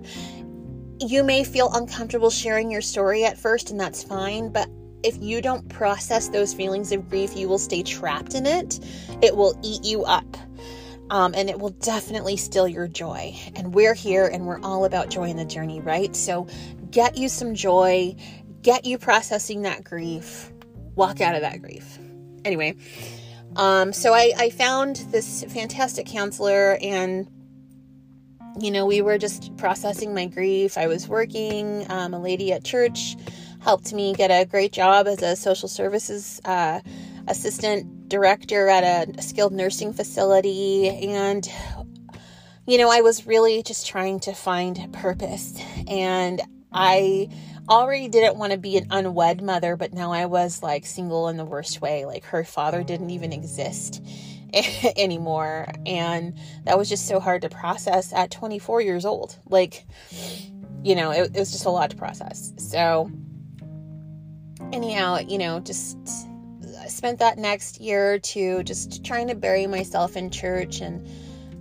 You 1.01 1.25
may 1.25 1.45
feel 1.45 1.73
uncomfortable 1.73 2.29
sharing 2.29 2.71
your 2.71 2.83
story 2.83 3.25
at 3.25 3.39
first, 3.39 3.71
and 3.71 3.81
that's 3.81 4.05
fine, 4.05 4.53
but 4.53 4.69
if 5.03 5.17
you 5.23 5.41
don't 5.41 5.67
process 5.71 6.29
those 6.29 6.53
feelings 6.53 6.93
of 6.93 7.09
grief, 7.09 7.35
you 7.35 7.49
will 7.49 7.59
stay 7.59 7.83
trapped 7.83 8.35
in 8.35 8.45
it. 8.45 8.81
It 9.23 9.35
will 9.35 9.59
eat 9.63 9.83
you 9.83 10.05
up 10.05 10.37
um, 11.11 11.35
and 11.35 11.51
it 11.51 11.59
will 11.59 11.71
definitely 11.71 12.37
steal 12.37 12.67
your 12.67 12.89
joy. 12.89 13.37
And 13.55 13.75
we're 13.75 13.95
here 13.95 14.27
and 14.27 14.47
we're 14.47 14.61
all 14.63 14.85
about 14.85 15.11
joy 15.11 15.29
in 15.29 15.37
the 15.37 15.45
journey, 15.45 15.81
right? 15.81 16.15
So 16.15 16.47
get 16.91 17.17
you 17.17 17.29
some 17.29 17.55
joy, 17.55 18.17
get 18.63 18.85
you 18.85 18.99
processing 18.99 19.63
that 19.63 19.85
grief, 19.85 20.53
walk 20.95 21.21
out 21.21 21.35
of 21.35 21.43
that 21.43 21.61
grief. 21.61 21.99
Anyway, 22.45 22.77
um, 23.57 23.93
so 23.93 24.13
I, 24.13 24.33
I 24.37 24.51
found 24.51 24.97
this 25.11 25.45
fantastic 25.45 26.07
counselor 26.07 26.79
and 26.81 27.29
you 28.61 28.71
know, 28.71 28.87
we 28.87 29.03
were 29.03 29.19
just 29.19 29.57
processing 29.57 30.15
my 30.15 30.27
grief. 30.27 30.79
I 30.79 30.87
was 30.87 31.09
working. 31.09 31.91
Um, 31.91 32.15
a 32.15 32.21
lady 32.21 32.53
at 32.53 32.65
church 32.65 33.17
helped 33.61 33.93
me 33.93 34.15
get 34.15 34.31
a 34.31 34.45
great 34.49 34.73
job 34.73 35.09
as 35.09 35.23
a 35.23 35.35
social 35.35 35.69
services 35.69 36.41
uh, 36.45 36.81
assistant 37.27 38.04
director 38.15 38.69
at 38.69 38.85
a 39.19 39.23
skilled 39.23 39.53
nursing 39.53 39.93
facility. 39.93 40.89
And, 40.89 41.45
you 42.65 42.79
know, 42.79 42.89
I 42.89 43.01
was 43.01 43.27
really 43.27 43.65
just 43.65 43.89
trying 43.89 44.21
to 44.21 44.33
find 44.33 44.93
purpose. 44.93 45.59
And 45.89 46.41
I 46.71 47.29
already 47.69 48.07
didn't 48.07 48.37
want 48.37 48.53
to 48.53 48.59
be 48.59 48.77
an 48.77 48.87
unwed 48.91 49.43
mother, 49.43 49.75
but 49.75 49.93
now 49.93 50.13
I 50.13 50.27
was 50.27 50.63
like 50.63 50.87
single 50.87 51.29
in 51.29 51.37
the 51.37 51.45
worst 51.45 51.81
way. 51.81 52.05
Like 52.05 52.25
her 52.27 52.45
father 52.45 52.85
didn't 52.85 53.11
even 53.11 53.33
exist 53.33 54.01
anymore. 54.97 55.67
And 55.85 56.39
that 56.67 56.79
was 56.79 56.89
just 56.89 57.09
so 57.09 57.19
hard 57.19 57.43
to 57.43 57.49
process 57.49 58.13
at 58.13 58.31
24 58.31 58.81
years 58.81 59.05
old. 59.05 59.37
Like, 59.47 59.87
you 60.85 60.95
know, 60.95 61.11
it, 61.11 61.33
it 61.35 61.39
was 61.41 61.51
just 61.51 61.65
a 61.65 61.71
lot 61.71 61.91
to 61.91 61.97
process. 61.97 62.53
So, 62.59 63.11
anyhow, 64.73 65.19
you 65.19 65.39
know, 65.39 65.59
just 65.59 65.99
spent 66.95 67.19
that 67.19 67.39
next 67.39 67.81
year 67.81 68.15
or 68.15 68.19
two 68.19 68.63
just 68.63 69.05
trying 69.05 69.29
to 69.29 69.35
bury 69.35 69.67
myself 69.67 70.17
in 70.17 70.31
church 70.31 70.81
and 70.81 71.07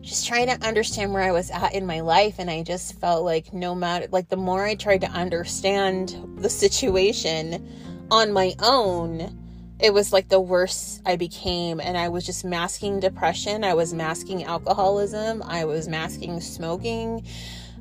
just 0.01 0.27
trying 0.27 0.47
to 0.47 0.67
understand 0.67 1.13
where 1.13 1.23
I 1.23 1.31
was 1.31 1.49
at 1.49 1.73
in 1.73 1.85
my 1.85 2.01
life. 2.01 2.35
And 2.39 2.49
I 2.49 2.63
just 2.63 2.99
felt 2.99 3.23
like 3.23 3.53
no 3.53 3.73
matter, 3.73 4.07
like 4.11 4.29
the 4.29 4.37
more 4.37 4.63
I 4.63 4.75
tried 4.75 5.01
to 5.01 5.07
understand 5.07 6.15
the 6.37 6.49
situation 6.49 8.05
on 8.11 8.33
my 8.33 8.53
own, 8.59 9.39
it 9.79 9.93
was 9.93 10.13
like 10.13 10.29
the 10.29 10.39
worse 10.39 11.01
I 11.05 11.15
became. 11.15 11.79
And 11.79 11.97
I 11.97 12.09
was 12.09 12.25
just 12.25 12.45
masking 12.45 12.99
depression. 12.99 13.63
I 13.63 13.73
was 13.73 13.93
masking 13.93 14.43
alcoholism. 14.43 15.41
I 15.43 15.65
was 15.65 15.87
masking 15.87 16.39
smoking. 16.41 17.25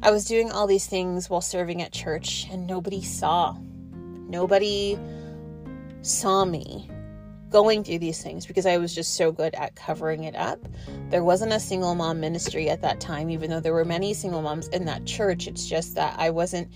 I 0.03 0.11
was 0.11 0.25
doing 0.25 0.51
all 0.51 0.67
these 0.67 0.87
things 0.87 1.31
while 1.31 1.41
serving 1.41 1.81
at 1.81 1.93
church, 1.93 2.49
and 2.51 2.67
nobody 2.67 3.03
saw. 3.03 3.57
Nobody 3.93 4.99
saw 6.01 6.45
me 6.45 6.91
going 7.53 7.85
through 7.85 7.99
these 7.99 8.23
things 8.23 8.47
because 8.47 8.67
I 8.67 8.79
was 8.79 8.95
just 8.95 9.15
so 9.15 9.31
good 9.31 9.55
at 9.55 9.77
covering 9.77 10.25
it 10.25 10.35
up. 10.35 10.59
There 11.11 11.23
wasn't 11.23 11.53
a 11.53 11.61
single 11.61 11.95
mom 11.95 12.19
ministry 12.19 12.71
at 12.71 12.83
that 12.83 13.01
time, 13.01 13.31
even 13.31 13.51
though 13.51 13.61
there 13.61 13.75
were 13.75 13.85
many 13.85 14.15
single 14.15 14.43
moms 14.43 14.69
in 14.69 14.87
that 14.87 15.05
church. 15.05 15.47
It's 15.47 15.69
just 15.69 15.95
that 15.95 16.17
I 16.19 16.31
wasn't, 16.31 16.73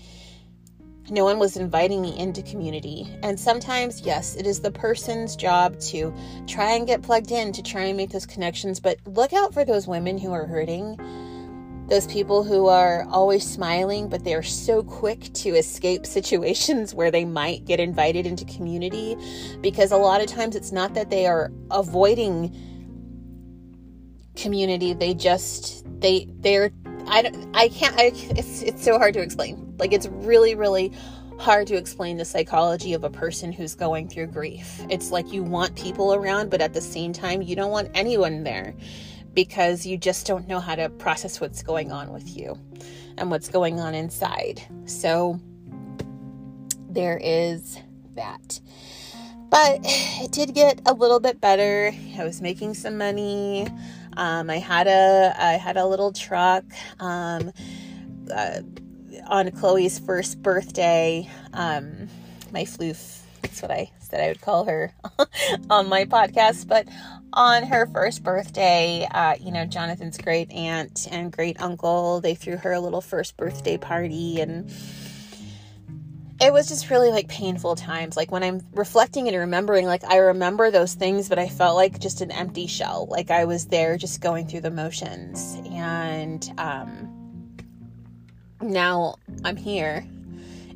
no 1.09 1.23
one 1.23 1.39
was 1.39 1.57
inviting 1.57 2.01
me 2.01 2.17
into 2.17 2.41
community. 2.43 3.07
And 3.23 3.39
sometimes, 3.39 4.01
yes, 4.01 4.35
it 4.35 4.45
is 4.45 4.61
the 4.61 4.71
person's 4.71 5.35
job 5.35 5.79
to 5.81 6.13
try 6.47 6.73
and 6.73 6.85
get 6.85 7.01
plugged 7.01 7.31
in, 7.31 7.51
to 7.53 7.63
try 7.63 7.83
and 7.83 7.97
make 7.97 8.11
those 8.11 8.25
connections, 8.25 8.79
but 8.79 8.97
look 9.05 9.33
out 9.33 9.53
for 9.53 9.65
those 9.65 9.87
women 9.87 10.17
who 10.17 10.31
are 10.31 10.45
hurting 10.45 10.97
those 11.87 12.05
people 12.07 12.43
who 12.43 12.67
are 12.67 13.05
always 13.09 13.49
smiling, 13.49 14.09
but 14.09 14.23
they're 14.23 14.43
so 14.43 14.83
quick 14.83 15.33
to 15.33 15.49
escape 15.49 16.05
situations 16.05 16.93
where 16.93 17.11
they 17.11 17.25
might 17.25 17.65
get 17.65 17.79
invited 17.79 18.25
into 18.25 18.45
community 18.45 19.15
because 19.61 19.91
a 19.91 19.97
lot 19.97 20.21
of 20.21 20.27
times 20.27 20.55
it's 20.55 20.71
not 20.71 20.93
that 20.93 21.09
they 21.09 21.25
are 21.25 21.51
avoiding 21.71 22.55
community, 24.35 24.93
they 24.93 25.13
just, 25.13 25.85
they, 25.99 26.27
they're, 26.39 26.71
I 27.07 27.23
don't, 27.23 27.55
I 27.55 27.69
can't, 27.69 27.95
I, 27.97 28.11
it's, 28.13 28.61
it's 28.61 28.83
so 28.83 28.97
hard 28.97 29.13
to 29.15 29.21
explain. 29.21 29.75
Like, 29.79 29.93
it's 29.93 30.07
really, 30.07 30.55
really 30.55 30.91
hard 31.39 31.67
to 31.67 31.75
explain 31.75 32.17
the 32.17 32.25
psychology 32.25 32.93
of 32.93 33.03
a 33.03 33.09
person 33.09 33.51
who's 33.51 33.75
going 33.75 34.09
through 34.09 34.27
grief. 34.27 34.81
It's 34.89 35.11
like 35.11 35.31
you 35.31 35.43
want 35.43 35.75
people 35.75 36.13
around, 36.13 36.49
but 36.49 36.61
at 36.61 36.73
the 36.73 36.81
same 36.81 37.13
time, 37.13 37.41
you 37.41 37.55
don't 37.55 37.71
want 37.71 37.89
anyone 37.93 38.43
there 38.43 38.75
because 39.37 39.85
you 39.85 39.99
just 39.99 40.25
don't 40.25 40.47
know 40.47 40.59
how 40.59 40.73
to 40.73 40.89
process 40.89 41.39
what's 41.39 41.61
going 41.61 41.91
on 41.91 42.11
with 42.11 42.35
you 42.35 42.59
and 43.19 43.29
what's 43.29 43.49
going 43.49 43.79
on 43.79 43.93
inside. 43.93 44.63
So 44.87 45.39
there 46.89 47.19
is 47.21 47.77
that. 48.15 48.59
But 49.51 49.81
it 49.83 50.31
did 50.31 50.55
get 50.55 50.81
a 50.87 50.93
little 50.95 51.19
bit 51.19 51.39
better. 51.39 51.93
I 52.17 52.23
was 52.23 52.41
making 52.41 52.73
some 52.73 52.97
money. 52.97 53.67
Um, 54.13 54.49
I 54.49 54.57
had 54.57 54.87
a 54.87 55.35
I 55.37 55.51
had 55.51 55.77
a 55.77 55.85
little 55.85 56.11
truck. 56.11 56.65
Um, 56.99 57.51
uh, 58.33 58.61
on 59.27 59.51
Chloe's 59.51 59.99
first 59.99 60.41
birthday, 60.41 61.29
um, 61.53 62.07
my 62.51 62.63
floof, 62.63 63.16
that's 63.41 63.61
what 63.61 63.71
I 63.71 63.91
said 63.99 64.21
I 64.21 64.27
would 64.29 64.41
call 64.41 64.65
her 64.65 64.93
on 65.69 65.89
my 65.89 66.05
podcast. 66.05 66.67
But 66.67 66.87
on 67.33 67.63
her 67.63 67.87
first 67.87 68.23
birthday, 68.23 69.07
uh, 69.09 69.35
you 69.39 69.51
know, 69.51 69.65
Jonathan's 69.65 70.17
great 70.17 70.51
aunt 70.51 71.07
and 71.11 71.31
great 71.31 71.61
uncle, 71.61 72.21
they 72.21 72.35
threw 72.35 72.57
her 72.57 72.73
a 72.73 72.79
little 72.79 73.01
first 73.01 73.37
birthday 73.37 73.77
party 73.77 74.41
and 74.41 74.71
it 76.39 76.53
was 76.53 76.67
just 76.67 76.89
really 76.89 77.09
like 77.09 77.27
painful 77.27 77.75
times. 77.75 78.15
Like 78.15 78.31
when 78.31 78.43
I'm 78.43 78.61
reflecting 78.73 79.27
and 79.27 79.35
remembering, 79.35 79.87
like 79.87 80.03
I 80.03 80.17
remember 80.17 80.69
those 80.69 80.93
things, 80.93 81.29
but 81.29 81.39
I 81.39 81.49
felt 81.49 81.75
like 81.75 81.99
just 81.99 82.21
an 82.21 82.31
empty 82.31 82.67
shell. 82.67 83.07
Like 83.09 83.31
I 83.31 83.45
was 83.45 83.65
there 83.65 83.97
just 83.97 84.21
going 84.21 84.47
through 84.47 84.61
the 84.61 84.71
motions. 84.71 85.57
And 85.71 86.47
um, 86.59 87.57
now 88.61 89.15
I'm 89.43 89.57
here 89.57 90.05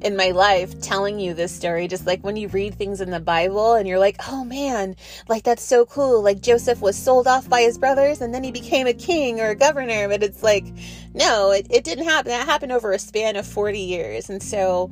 in 0.01 0.15
my 0.15 0.31
life 0.31 0.79
telling 0.81 1.19
you 1.19 1.33
this 1.33 1.51
story. 1.55 1.87
Just 1.87 2.05
like 2.05 2.23
when 2.23 2.35
you 2.35 2.47
read 2.47 2.75
things 2.75 3.01
in 3.01 3.11
the 3.11 3.19
Bible 3.19 3.73
and 3.73 3.87
you're 3.87 3.99
like, 3.99 4.17
oh 4.27 4.43
man, 4.43 4.95
like 5.29 5.43
that's 5.43 5.63
so 5.63 5.85
cool. 5.85 6.21
Like 6.21 6.41
Joseph 6.41 6.81
was 6.81 6.95
sold 6.95 7.27
off 7.27 7.49
by 7.49 7.61
his 7.61 7.77
brothers 7.77 8.21
and 8.21 8.33
then 8.33 8.43
he 8.43 8.51
became 8.51 8.87
a 8.87 8.93
king 8.93 9.39
or 9.39 9.49
a 9.49 9.55
governor. 9.55 10.07
But 10.07 10.23
it's 10.23 10.43
like, 10.43 10.65
no, 11.13 11.51
it, 11.51 11.67
it 11.69 11.83
didn't 11.83 12.05
happen. 12.05 12.29
That 12.29 12.45
happened 12.45 12.71
over 12.71 12.91
a 12.91 12.99
span 12.99 13.35
of 13.35 13.45
40 13.45 13.79
years. 13.79 14.29
And 14.29 14.41
so 14.41 14.91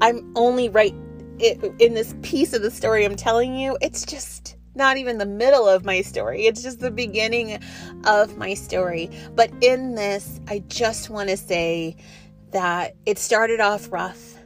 I'm 0.00 0.32
only 0.36 0.68
right 0.68 0.94
in 1.38 1.94
this 1.94 2.14
piece 2.22 2.52
of 2.52 2.62
the 2.62 2.70
story 2.70 3.04
I'm 3.04 3.16
telling 3.16 3.54
you. 3.54 3.76
It's 3.80 4.04
just 4.04 4.56
not 4.74 4.96
even 4.96 5.18
the 5.18 5.26
middle 5.26 5.68
of 5.68 5.84
my 5.84 6.00
story. 6.00 6.46
It's 6.46 6.62
just 6.62 6.80
the 6.80 6.90
beginning 6.90 7.60
of 8.04 8.36
my 8.38 8.54
story. 8.54 9.10
But 9.34 9.50
in 9.60 9.94
this, 9.94 10.40
I 10.48 10.60
just 10.68 11.10
want 11.10 11.28
to 11.28 11.36
say 11.36 11.96
that 12.52 12.94
it 13.04 13.18
started 13.18 13.60
off 13.60 13.92
rough. 13.92 14.37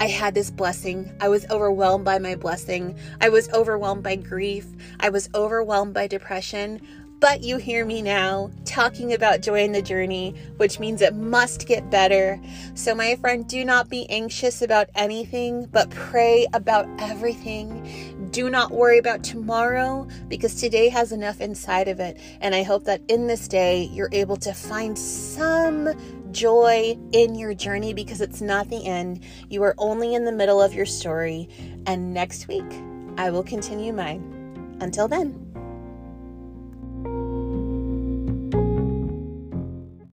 I 0.00 0.06
had 0.06 0.34
this 0.34 0.50
blessing. 0.50 1.12
I 1.20 1.28
was 1.28 1.44
overwhelmed 1.50 2.06
by 2.06 2.18
my 2.18 2.34
blessing. 2.34 2.98
I 3.20 3.28
was 3.28 3.52
overwhelmed 3.52 4.02
by 4.02 4.16
grief. 4.16 4.66
I 4.98 5.10
was 5.10 5.28
overwhelmed 5.34 5.92
by 5.92 6.06
depression. 6.06 6.80
But 7.20 7.42
you 7.42 7.58
hear 7.58 7.84
me 7.84 8.00
now 8.00 8.50
talking 8.64 9.12
about 9.12 9.42
joy 9.42 9.62
in 9.62 9.72
the 9.72 9.82
journey, 9.82 10.34
which 10.56 10.80
means 10.80 11.02
it 11.02 11.14
must 11.14 11.66
get 11.66 11.90
better. 11.90 12.40
So, 12.72 12.94
my 12.94 13.14
friend, 13.16 13.46
do 13.46 13.62
not 13.62 13.90
be 13.90 14.08
anxious 14.08 14.62
about 14.62 14.88
anything, 14.94 15.66
but 15.66 15.90
pray 15.90 16.46
about 16.54 16.88
everything. 16.98 18.30
Do 18.30 18.48
not 18.48 18.70
worry 18.70 18.96
about 18.96 19.22
tomorrow 19.22 20.08
because 20.28 20.54
today 20.54 20.88
has 20.88 21.12
enough 21.12 21.42
inside 21.42 21.88
of 21.88 22.00
it. 22.00 22.18
And 22.40 22.54
I 22.54 22.62
hope 22.62 22.84
that 22.84 23.02
in 23.08 23.26
this 23.26 23.48
day, 23.48 23.90
you're 23.92 24.08
able 24.12 24.38
to 24.38 24.54
find 24.54 24.98
some 24.98 25.90
joy 26.32 26.96
in 27.12 27.34
your 27.34 27.54
journey 27.54 27.94
because 27.94 28.20
it's 28.20 28.40
not 28.40 28.68
the 28.68 28.86
end. 28.86 29.24
You 29.48 29.62
are 29.62 29.74
only 29.78 30.14
in 30.14 30.24
the 30.24 30.32
middle 30.32 30.60
of 30.60 30.74
your 30.74 30.86
story. 30.86 31.48
And 31.86 32.14
next 32.14 32.48
week, 32.48 32.72
I 33.16 33.30
will 33.30 33.44
continue 33.44 33.92
mine. 33.92 34.78
Until 34.80 35.08
then. 35.08 35.49